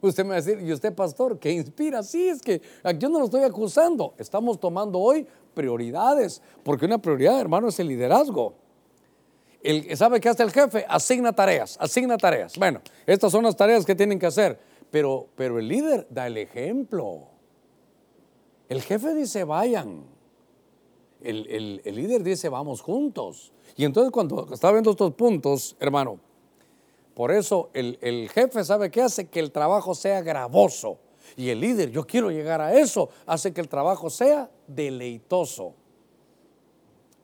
[0.00, 2.02] Usted me va a decir, ¿y usted pastor qué inspira?
[2.02, 2.60] Sí, es que
[2.98, 4.14] yo no lo estoy acusando.
[4.18, 8.54] Estamos tomando hoy prioridades, porque una prioridad, hermano, es el liderazgo.
[9.62, 10.84] El, ¿Sabe qué hace el jefe?
[10.88, 12.56] Asigna tareas, asigna tareas.
[12.58, 14.58] Bueno, estas son las tareas que tienen que hacer,
[14.90, 17.31] pero, pero el líder da el ejemplo.
[18.72, 20.02] El jefe dice, vayan.
[21.20, 23.52] El, líder dice, vamos juntos.
[23.76, 26.18] Y entonces cuando está viendo estos puntos, hermano,
[27.12, 30.96] por eso el, el, jefe sabe qué hace que el trabajo sea gravoso.
[31.36, 35.74] Y el líder, yo quiero llegar a eso, hace que el trabajo sea deleitoso.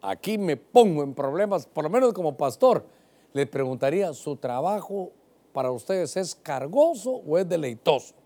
[0.03, 2.85] Aquí me pongo en problemas, por lo menos como pastor.
[3.33, 5.13] Le preguntaría, ¿su trabajo
[5.55, 8.18] para ustedes es cargoso o es deleitoso?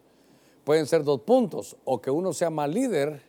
[0.64, 3.22] Pueden ser dos puntos, o que uno sea mal líder,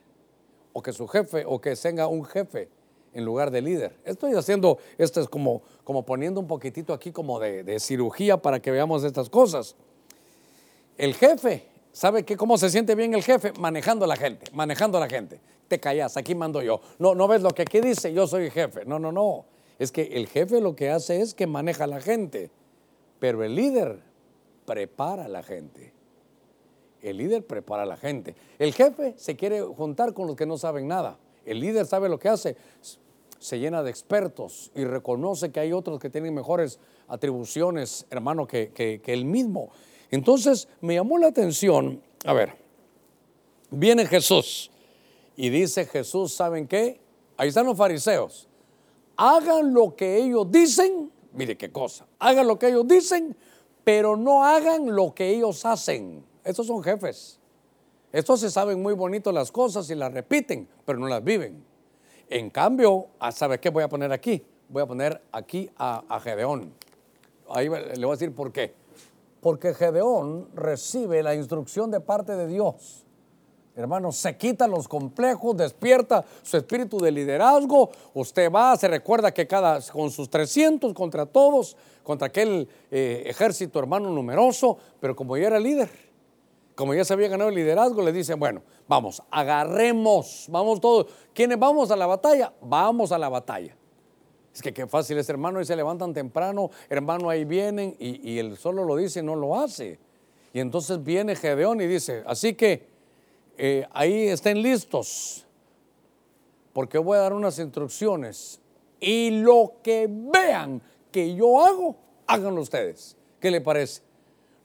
[0.73, 2.69] o que su jefe, o que tenga un jefe
[3.13, 3.95] en lugar de líder.
[4.03, 8.71] Estoy haciendo, esto es como, como poniendo un poquitito aquí como de, cirugía para que
[8.71, 9.75] veamos estas cosas.
[10.97, 13.53] El jefe, ¿sabe qué, cómo se siente bien el jefe?
[13.59, 15.39] Manejando a la gente, manejando a la gente.
[15.67, 16.81] Te callas, aquí mando yo.
[16.99, 18.85] No, no ves lo que aquí dice, yo soy jefe.
[18.85, 19.45] No, no, no.
[19.79, 22.51] Es que el jefe lo que hace es que maneja a la gente,
[23.19, 23.99] pero el líder
[24.65, 25.93] prepara a la gente.
[27.03, 28.33] El líder prepara a la gente.
[28.57, 31.19] El jefe se quiere juntar con los que no saben nada.
[31.45, 32.55] El líder sabe lo que hace.
[33.39, 36.79] Se llena de expertos y reconoce que hay otros que tienen mejores
[37.09, 39.69] atribuciones, hermano, que, que, mismo.
[40.11, 42.53] Entonces me llamó la atención, a ver,
[43.69, 44.71] viene Jesús
[45.35, 47.01] y dice Jesús, ¿saben qué?
[47.35, 48.47] Ahí están los fariseos.
[49.17, 53.35] Hagan lo que ellos dicen, mire qué cosa, hagan lo que ellos dicen,
[53.83, 56.23] pero no hagan lo que ellos hacen.
[56.43, 57.39] Estos son jefes.
[58.11, 61.63] Estos se saben muy bonito las cosas y las repiten, pero no las viven.
[62.29, 64.45] En cambio, ah, ¿sabe qué voy a poner aquí?
[64.69, 66.73] Voy a poner aquí a, Gedeón.
[67.49, 68.73] Ahí le voy a decir por qué.
[69.41, 73.03] Porque Gedeón recibe la instrucción de parte de Dios.
[73.75, 77.89] Hermano, se quita los complejos, despierta su espíritu de liderazgo.
[78.13, 83.79] Usted va, se recuerda que cada, con sus 300 contra todos, contra aquel eh, ejército
[83.79, 85.89] hermano numeroso, pero como ya era líder,
[86.75, 91.07] como ya se había ganado el liderazgo, le dicen, bueno, vamos, agarremos, vamos todos.
[91.33, 92.53] ¿Quiénes vamos a la batalla?
[92.61, 93.75] Vamos a la batalla.
[94.53, 98.57] Es que qué fácil es, hermano, y se levantan temprano, hermano, ahí vienen, y, él
[98.57, 99.99] solo lo dice y no lo hace.
[100.53, 102.87] Y entonces viene Gedeón y dice, así que
[103.57, 105.47] eh, ahí estén listos,
[106.71, 108.61] porque voy a dar unas instrucciones,
[108.99, 111.97] y lo que vean que yo hago,
[112.27, 113.17] háganlo ustedes.
[113.39, 114.01] ¿Qué le parece?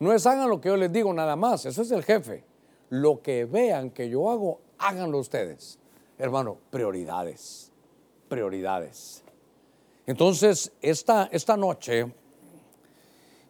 [0.00, 2.44] No es hagan lo que yo les digo nada más, eso es el jefe.
[2.90, 5.78] Lo que vean que yo hago, háganlo ustedes.
[6.18, 7.72] Hermano, prioridades,
[8.28, 9.22] prioridades.
[10.06, 12.12] Entonces, esta, esta noche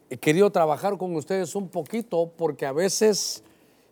[0.09, 3.43] he querido trabajar con ustedes un poquito porque a veces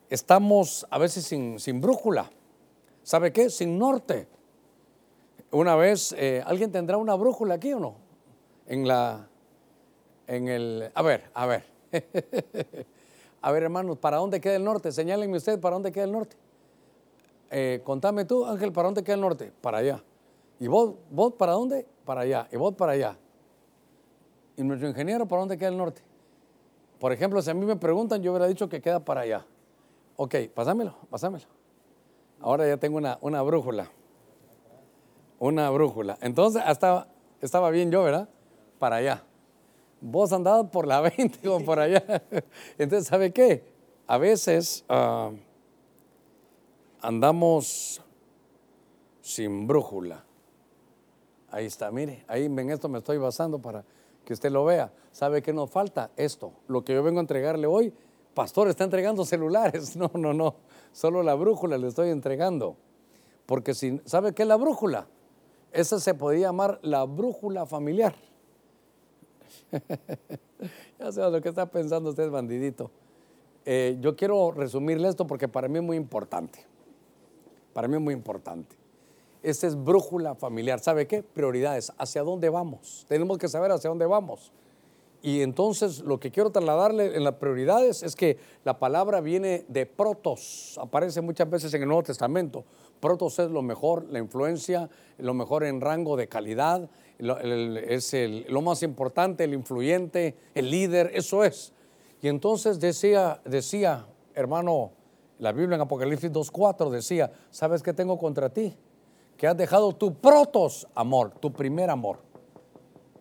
[0.09, 2.29] estamos, a veces sin, brújula.
[3.03, 3.49] ¿Sabe qué?
[3.49, 4.27] Sin norte.
[5.51, 7.95] Una vez, eh, ¿alguien tendrá una brújula aquí o no?
[8.65, 9.29] En la,
[10.25, 11.76] en el, a ver, a ver.
[13.41, 14.91] a ver, hermanos, ¿para dónde queda el norte?
[14.91, 16.35] Señálenme ustedes para dónde queda el norte.
[17.49, 19.51] Eh, contame tú, Ángel, ¿para dónde queda el norte?
[19.61, 20.03] Para allá.
[20.59, 21.85] ¿Y vos, vos para dónde?
[22.05, 22.47] Para allá.
[22.51, 23.17] ¿Y vos para allá?
[24.55, 26.01] ¿Y nuestro ingeniero para dónde queda el norte?
[26.99, 29.45] Por ejemplo, si a mí me preguntan, yo hubiera dicho que queda para allá.
[30.15, 31.45] Ok, pásamelo, pásamelo.
[32.39, 33.87] Ahora ya tengo una, una brújula.
[35.39, 36.17] Una brújula.
[36.21, 37.07] Entonces, hasta
[37.39, 38.27] estaba bien yo, ¿verdad?
[38.79, 39.23] Para allá.
[40.01, 42.23] Vos andabas por la 20 o por allá.
[42.77, 43.63] Entonces, ¿sabe qué?
[44.05, 45.35] A veces uh,
[47.01, 48.01] andamos
[49.21, 50.23] sin brújula.
[51.49, 53.83] Ahí está, mire, ahí en esto me estoy basando para
[54.23, 54.91] que usted lo vea.
[55.11, 56.11] ¿Sabe qué nos falta?
[56.15, 57.93] Esto, lo que yo vengo a entregarle hoy.
[58.33, 59.95] Pastor, está entregando celulares.
[59.97, 60.55] No, no, no.
[60.91, 62.75] Solo la brújula le estoy entregando.
[63.45, 65.07] Porque ¿sabe qué es la brújula?
[65.71, 68.15] Esa se podría llamar la brújula familiar.
[70.99, 72.91] ya sé lo que está pensando usted, bandidito.
[73.65, 76.65] Eh, yo quiero resumirle esto porque para mí es muy importante.
[77.73, 78.75] Para mí es muy importante.
[79.43, 80.79] Esta es brújula familiar.
[80.79, 81.21] ¿Sabe qué?
[81.21, 81.91] Prioridades.
[81.97, 83.05] ¿Hacia dónde vamos?
[83.07, 84.51] Tenemos que saber hacia dónde vamos.
[85.21, 89.85] Y entonces lo que quiero trasladarle en las prioridades es que la palabra viene de
[89.85, 92.63] protos, aparece muchas veces en el Nuevo Testamento.
[92.99, 96.89] Protos es lo mejor, la influencia, lo mejor en rango de calidad,
[97.19, 98.13] es
[98.49, 101.73] lo más importante, el influyente, el líder, eso es.
[102.21, 104.91] Y entonces decía, decía, hermano,
[105.39, 108.75] la Biblia en Apocalipsis 2.4 decía, ¿sabes qué tengo contra ti?
[109.37, 112.19] Que has dejado tu protos amor, tu primer amor.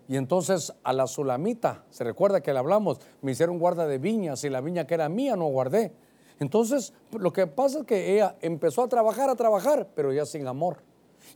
[0.09, 4.45] Y entonces a la sulamita, se recuerda que le hablamos, me hicieron guarda de viñas
[4.45, 5.93] y la viña que era mía no guardé.
[6.39, 10.47] Entonces lo que pasa es que ella empezó a trabajar, a trabajar, pero ya sin
[10.47, 10.79] amor.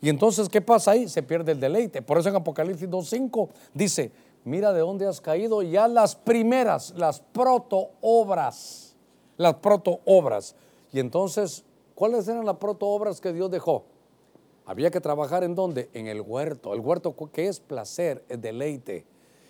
[0.01, 1.09] Y entonces, ¿qué pasa ahí?
[1.09, 2.03] Se pierde el deleite.
[2.03, 4.13] Por eso en Apocalipsis 2.5 dice,
[4.45, 8.97] mira de dónde has caído ya las primeras, las proto-obras,
[9.37, 10.55] las proto-obras.
[10.93, 11.65] Y entonces,
[11.95, 13.85] ¿cuáles eran las proto-obras que Dios dejó?
[14.67, 15.91] Había que trabajar en dónde?
[15.95, 16.75] En el huerto.
[16.75, 19.05] El huerto que es placer, es deleite.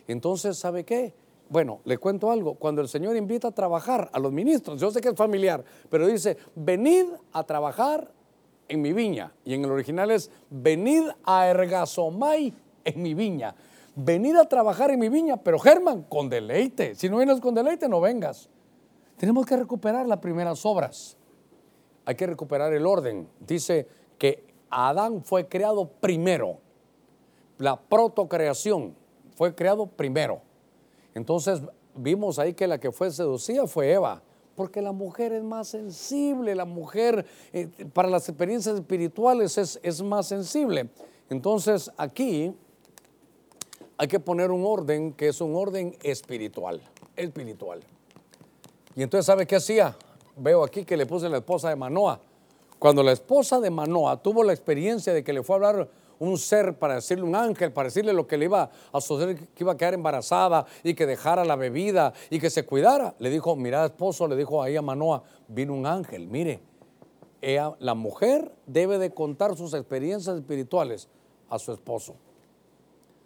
[0.09, 1.13] Entonces, ¿sabe qué?
[1.51, 2.55] Bueno, le cuento algo.
[2.55, 6.07] Cuando el Señor invita a trabajar a los ministros, yo sé que es familiar, pero
[6.07, 8.11] dice, venid a trabajar
[8.71, 9.33] en mi viña.
[9.45, 12.55] Y en el original es, venid a ergasomai
[12.85, 13.55] en mi viña.
[13.97, 16.95] Venid a trabajar en mi viña, pero Germán, con deleite.
[16.95, 18.49] Si no vienes con deleite, no vengas.
[19.17, 21.17] Tenemos que recuperar las primeras obras.
[22.07, 23.29] Hay que recuperar el orden.
[23.41, 26.59] Dice que Adán fue creado primero.
[27.59, 28.95] La protocreación
[29.37, 30.41] fue creado primero.
[31.15, 31.61] Entonces
[31.95, 34.23] vimos ahí que la que fue seducida fue Eva,
[34.61, 40.03] porque la mujer es más sensible, la mujer eh, para las experiencias espirituales es, es
[40.03, 40.91] más sensible.
[41.31, 42.55] Entonces aquí
[43.97, 46.83] hay que poner un orden que es un orden espiritual,
[47.17, 47.81] espiritual.
[48.95, 49.97] Y entonces, ¿sabe qué hacía?
[50.37, 52.21] veo aquí que le puse la esposa de Manoa.
[52.79, 55.89] Cuando la esposa de Manoa tuvo la experiencia de que le fue a hablar
[56.21, 59.65] un ser para decirle un ángel, para decirle lo que le iba a suceder, que
[59.65, 63.15] iba a quedar embarazada y que dejara la bebida y que se cuidara.
[63.19, 66.61] Le dijo, mira esposo, le dijo ahí a Manoa, vino un ángel, mire,
[67.79, 71.09] la mujer debe de contar sus experiencias espirituales
[71.49, 72.15] a su esposo.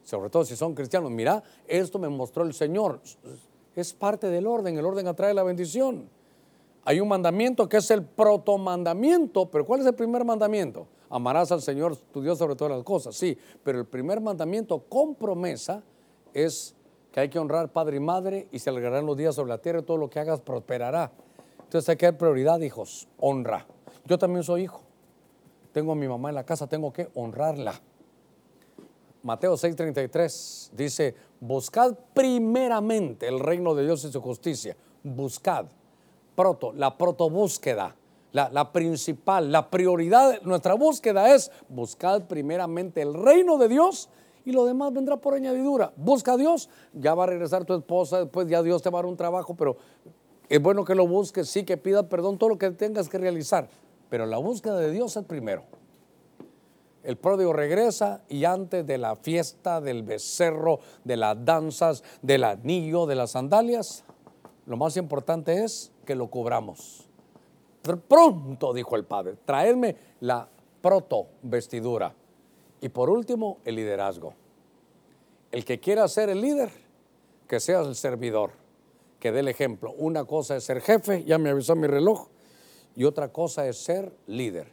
[0.05, 3.01] Sobre todo si son cristianos, mira, esto me mostró el Señor.
[3.75, 6.09] Es parte del orden, el orden atrae la bendición.
[6.85, 10.87] Hay un mandamiento que es el protomandamiento, pero ¿cuál es el primer mandamiento?
[11.15, 15.15] Amarás al Señor tu Dios sobre todas las cosas, sí, pero el primer mandamiento con
[15.15, 15.81] promesa
[16.33, 16.75] es
[17.13, 19.79] que hay que honrar padre y madre y se alegrarán los días sobre la tierra
[19.79, 21.13] y todo lo que hagas prosperará.
[21.63, 23.65] Entonces hay que dar prioridad, hijos, honra.
[24.07, 24.81] Yo también soy hijo.
[25.71, 27.81] Tengo a mi mamá en la casa, tengo que honrarla.
[29.23, 34.77] Mateo 6:33 dice, buscad primeramente el reino de Dios y su justicia.
[35.05, 35.67] Buscad.
[36.35, 37.95] Proto, la protobúsqueda
[38.35, 44.09] la, principal, la prioridad, nuestra búsqueda es buscar primeramente el reino de Dios
[44.45, 45.93] y lo demás vendrá por añadidura.
[45.97, 49.03] Busca a Dios, ya va a regresar tu esposa, después ya Dios te va a
[49.03, 49.77] dar un trabajo, pero
[50.49, 53.69] es bueno que lo busques, sí, que pidas perdón, todo lo que tengas que realizar,
[54.11, 55.63] pero la búsqueda de Dios es primero.
[57.05, 63.07] El pródigo regresa y antes de la fiesta, del becerro, de las danzas, del anillo,
[63.07, 64.03] de las sandalias,
[64.67, 67.04] lo más importante es que lo cubramos
[67.85, 70.49] pronto, dijo el padre, traedme la
[70.81, 72.15] proto vestidura.
[72.81, 74.35] Y por último, el liderazgo.
[75.53, 76.71] El que quiera ser el líder,
[77.47, 78.53] que sea el servidor,
[79.21, 79.93] que dé el ejemplo.
[79.97, 82.29] Una cosa es ser jefe, ya me avisó mi reloj,
[82.97, 84.73] y otra cosa es ser líder.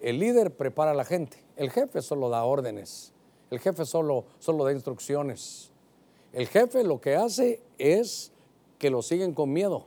[0.00, 3.12] El líder prepara a la gente, el jefe solo da órdenes,
[3.50, 5.70] el jefe solo, solo da instrucciones.
[6.32, 8.32] El jefe lo que hace es
[8.78, 9.86] que lo siguen con miedo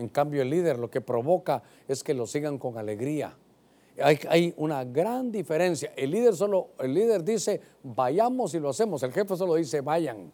[0.00, 3.36] en cambio, el líder lo que provoca es que lo sigan con alegría.
[4.02, 5.92] Hay, una gran diferencia.
[5.94, 9.02] El líder solo, el líder dice, vayamos y lo hacemos.
[9.02, 10.32] El jefe solo dice, vayan.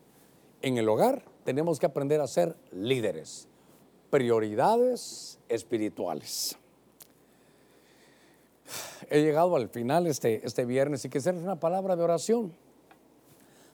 [0.63, 3.49] En el hogar tenemos que aprender a ser líderes.
[4.09, 6.57] Prioridades espirituales.
[9.11, 12.55] He llegado al final este, este viernes y quisiera una palabra de oración.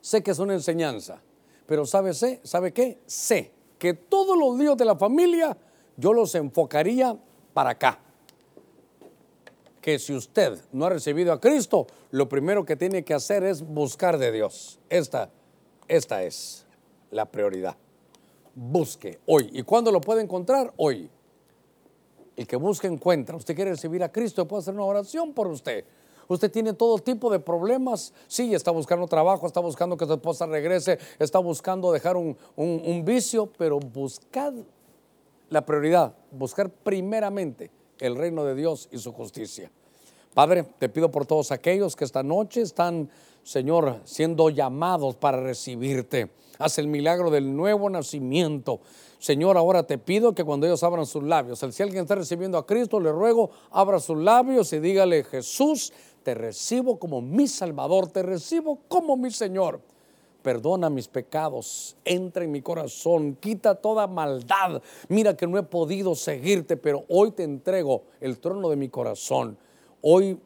[0.01, 1.20] Sé que es una enseñanza,
[1.66, 2.99] pero ¿sabe, sé, ¿sabe qué?
[3.05, 5.57] Sé que todos los días de la familia
[5.97, 7.16] yo los enfocaría
[7.53, 8.01] para acá.
[9.80, 13.62] Que si usted no ha recibido a Cristo, lo primero que tiene que hacer es
[13.62, 14.78] buscar de Dios.
[14.88, 15.30] Esta,
[15.88, 16.66] esta es
[17.11, 17.76] la prioridad.
[18.55, 19.51] Busque hoy.
[19.53, 20.72] ¿Y cuándo lo puede encontrar?
[20.76, 21.11] Hoy.
[22.36, 23.36] El que busque encuentra.
[23.36, 25.84] Usted quiere recibir a Cristo, puede hacer una oración por usted.
[26.28, 28.14] Usted tiene todo tipo de problemas.
[28.28, 33.05] Sí, está buscando trabajo, está buscando que su esposa regrese, está buscando dejar un, un
[33.05, 34.55] vicio, pero buscad
[35.53, 39.71] la prioridad, buscar primeramente el reino de Dios y su justicia.
[40.33, 43.11] Padre, te pido por todos aquellos que esta noche están,
[43.43, 46.31] Señor, siendo llamados para recibirte.
[46.59, 48.81] Haz el milagro del nuevo nacimiento.
[49.19, 52.65] Señor, ahora te pido que cuando ellos abran sus labios, si alguien está recibiendo a
[52.65, 55.93] Cristo, le ruego, abra sus labios y dígale, Jesús,
[56.23, 59.81] te recibo como mi Salvador, te recibo como mi Señor
[60.43, 64.82] perdona mis pecados, entra en mi corazón, quita toda maldad.
[65.09, 69.56] Mira que no he podido seguirte, pero hoy te entrego el trono de mi corazón.
[70.01, 70.39] Hoy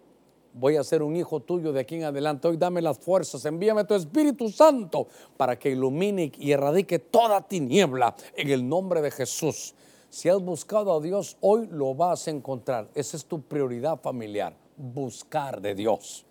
[0.52, 2.48] voy a ser un hijo tuyo de aquí en adelante.
[2.48, 8.14] Hoy dame las fuerzas, envíame tu Espíritu Santo para que ilumine y erradique toda tiniebla
[8.36, 9.74] en el nombre de Jesús.
[10.10, 12.88] Si has buscado a Dios, hoy lo vas a encontrar.
[12.94, 16.25] Esa es tu prioridad familiar, buscar de Dios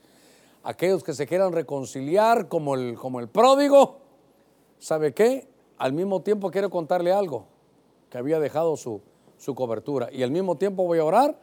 [0.66, 4.00] aquellos que se quieran reconciliar como el, como el pródigo,
[4.80, 5.48] ¿sabe qué?
[5.78, 7.46] Al mismo tiempo quiero contarle algo,
[8.10, 9.02] que había dejado su,
[9.38, 10.10] su cobertura.
[10.12, 11.40] Y al mismo tiempo voy a orar,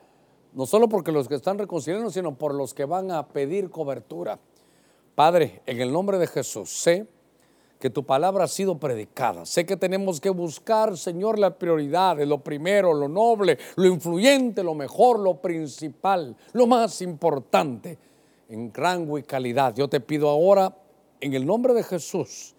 [0.53, 4.41] no solo porque los que están reconciliando, sino por los que van a pedir cobertura.
[5.15, 7.07] Padre, en el nombre de Jesús, sé
[7.79, 9.47] que tu palabra ha sido predicada.
[9.47, 14.75] Sé que tenemos que buscar, Señor, las prioridades, lo primero, lo noble, lo influyente, lo
[14.75, 17.99] mejor, lo principal, lo más importante
[18.53, 19.75] en rango y calidad.
[19.75, 20.77] Yo te pido ahora,
[21.21, 22.55] en el nombre de Jesús,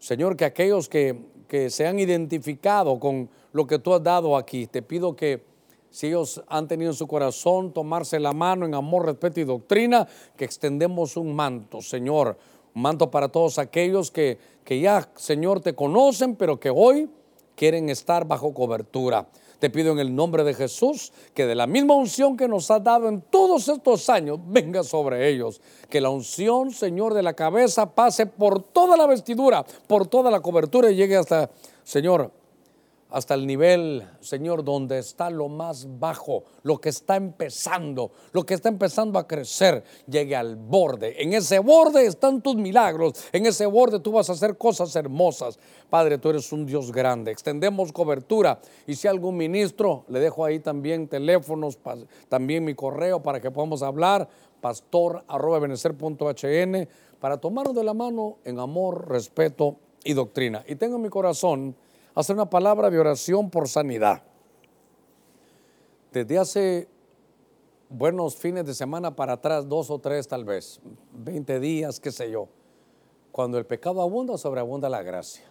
[0.00, 1.16] Señor, que aquellos que,
[1.46, 5.44] que se han identificado con lo que tú has dado aquí, te pido que
[5.88, 10.08] si ellos han tenido en su corazón tomarse la mano en amor, respeto y doctrina,
[10.36, 12.36] que extendemos un manto, Señor,
[12.74, 17.08] un manto para todos aquellos que, que ya, Señor, te conocen, pero que hoy
[17.54, 19.28] quieren estar bajo cobertura.
[19.58, 22.84] Te pido en el nombre de Jesús que de la misma unción que nos has
[22.84, 25.60] dado en todos estos años venga sobre ellos.
[25.88, 30.40] Que la unción, Señor, de la cabeza pase por toda la vestidura, por toda la
[30.40, 31.50] cobertura y llegue hasta,
[31.84, 32.30] Señor,
[33.10, 38.54] hasta el nivel, Señor, donde está lo más bajo, lo que está empezando, lo que
[38.54, 41.22] está empezando a crecer, llegue al borde.
[41.22, 45.58] En ese borde están tus milagros, en ese borde tú vas a hacer cosas hermosas.
[45.88, 47.30] Padre, tú eres un Dios grande.
[47.30, 51.78] Extendemos cobertura y si algún ministro, le dejo ahí también teléfonos,
[52.28, 54.28] también mi correo para que podamos hablar,
[54.60, 55.24] pastor
[57.20, 60.64] para tomarnos de la mano en amor, respeto y doctrina.
[60.66, 61.76] Y tengo en mi corazón
[62.16, 64.22] hacer una palabra de oración por sanidad.
[66.12, 66.88] Desde hace
[67.90, 70.80] buenos fines de semana para atrás, dos o tres tal vez,
[71.12, 72.48] 20 días, qué sé yo,
[73.30, 75.44] cuando el pecado abunda, sobreabunda la gracia.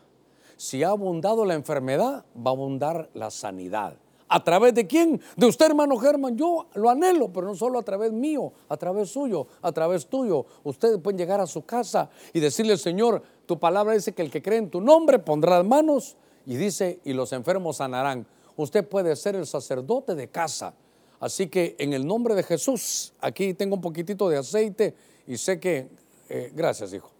[0.57, 3.97] Si ha abundado la enfermedad, va a abundar la sanidad.
[4.27, 5.21] ¿A través de quién?
[5.37, 6.35] De usted, hermano Germán.
[6.35, 10.47] Yo lo anhelo, pero no solo a través mío, a través suyo, a través tuyo.
[10.63, 14.41] Ustedes pueden llegar a su casa y decirle, Señor, tu palabra dice que el que
[14.41, 18.25] cree en tu nombre pondrá manos y dice, y los enfermos sanarán.
[18.55, 20.73] Usted puede ser el sacerdote de casa.
[21.19, 24.93] Así que en el nombre de Jesús, aquí tengo un poquitito de aceite
[25.27, 25.89] y sé que,
[26.29, 27.11] eh, gracias hijo,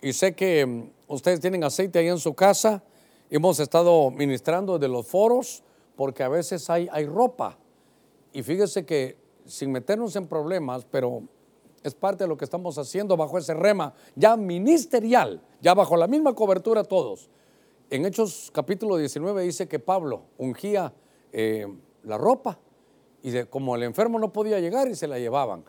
[0.00, 2.82] y sé que mm, ustedes tienen aceite ahí en su casa.
[3.30, 5.62] Hemos estado ministrando de los foros
[5.96, 7.58] porque a veces hay, hay ropa.
[8.32, 9.16] Y fíjese que
[9.46, 11.22] sin meternos en problemas, pero
[11.82, 16.06] es parte de lo que estamos haciendo bajo ese rema ya ministerial, ya bajo la
[16.06, 17.28] misma cobertura todos.
[17.90, 20.92] En Hechos capítulo 19 dice que Pablo ungía
[21.32, 21.66] eh,
[22.04, 22.58] la ropa
[23.22, 25.64] y como el enfermo no podía llegar y se la llevaban.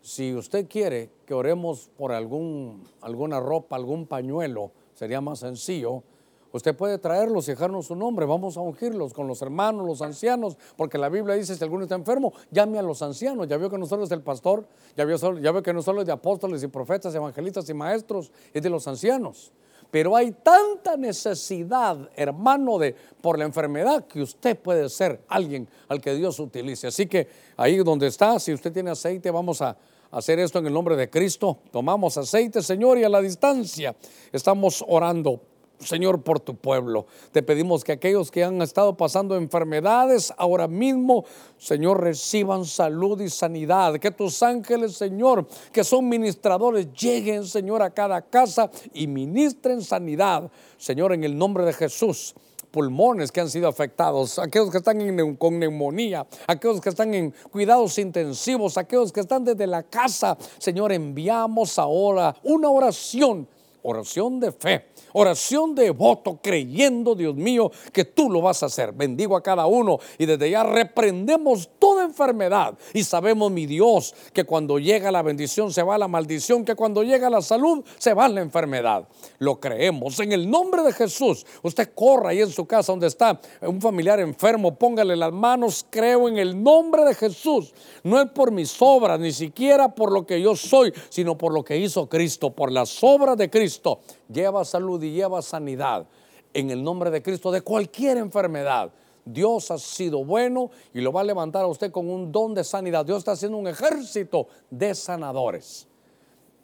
[0.00, 6.02] Si usted quiere que oremos por algún, alguna ropa, algún pañuelo, sería más sencillo.
[6.50, 8.24] Usted puede traerlos y dejarnos su nombre.
[8.24, 11.94] Vamos a ungirlos con los hermanos, los ancianos, porque la Biblia dice: si alguno está
[11.94, 13.48] enfermo, llame a los ancianos.
[13.48, 14.66] Ya vio que no solo es del pastor,
[14.96, 18.62] ya vio, ya que no solo es de apóstoles y profetas, evangelistas y maestros, es
[18.62, 19.52] de los ancianos.
[19.90, 26.00] Pero hay tanta necesidad, hermano, de por la enfermedad que usted puede ser alguien al
[26.00, 26.88] que Dios utilice.
[26.88, 29.76] Así que ahí donde está, si usted tiene aceite, vamos a
[30.10, 31.58] hacer esto en el nombre de Cristo.
[31.70, 33.94] Tomamos aceite, Señor, y a la distancia
[34.32, 35.40] estamos orando
[35.80, 37.06] Señor, por tu pueblo.
[37.30, 41.24] Te pedimos que aquellos que han estado pasando enfermedades ahora mismo,
[41.56, 43.94] Señor, reciban salud y sanidad.
[43.96, 50.50] Que tus ángeles, Señor, que son ministradores, lleguen, Señor, a cada casa y ministren sanidad.
[50.76, 52.34] Señor, en el nombre de Jesús
[52.70, 57.98] pulmones que han sido afectados, aquellos que están con neumonía, aquellos que están en cuidados
[57.98, 60.36] intensivos, aquellos que están desde la casa.
[60.58, 63.48] Señor, enviamos ahora una oración,
[63.82, 68.92] oración de fe Oración de voto, creyendo, Dios mío, que tú lo vas a hacer.
[68.92, 72.76] Bendigo a cada uno y desde ya reprendemos toda enfermedad.
[72.92, 77.02] Y sabemos, mi Dios, que cuando llega la bendición se va la maldición, que cuando
[77.02, 79.06] llega la salud se va la enfermedad.
[79.38, 80.18] Lo creemos.
[80.20, 84.18] En el nombre de Jesús, usted corra ahí en su casa donde está un familiar
[84.18, 87.72] enfermo, póngale las manos, creo en el nombre de Jesús.
[88.02, 91.64] No es por mis obras, ni siquiera por lo que yo soy, sino por lo
[91.64, 94.00] que hizo Cristo, por las obras de Cristo.
[94.32, 96.06] Lleva salud y lleva sanidad
[96.52, 98.90] en el nombre de Cristo de cualquier enfermedad.
[99.32, 102.64] Dios ha sido bueno y lo va a levantar a usted con un don de
[102.64, 103.04] sanidad.
[103.04, 105.86] Dios está haciendo un ejército de sanadores.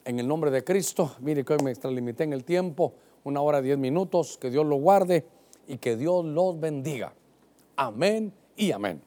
[0.04, 2.92] En el nombre de Cristo, mire que hoy me extralimité en el tiempo,
[3.24, 5.26] una hora diez minutos, que Dios lo guarde
[5.66, 7.14] y que Dios los bendiga.
[7.76, 9.00] Amén y amén.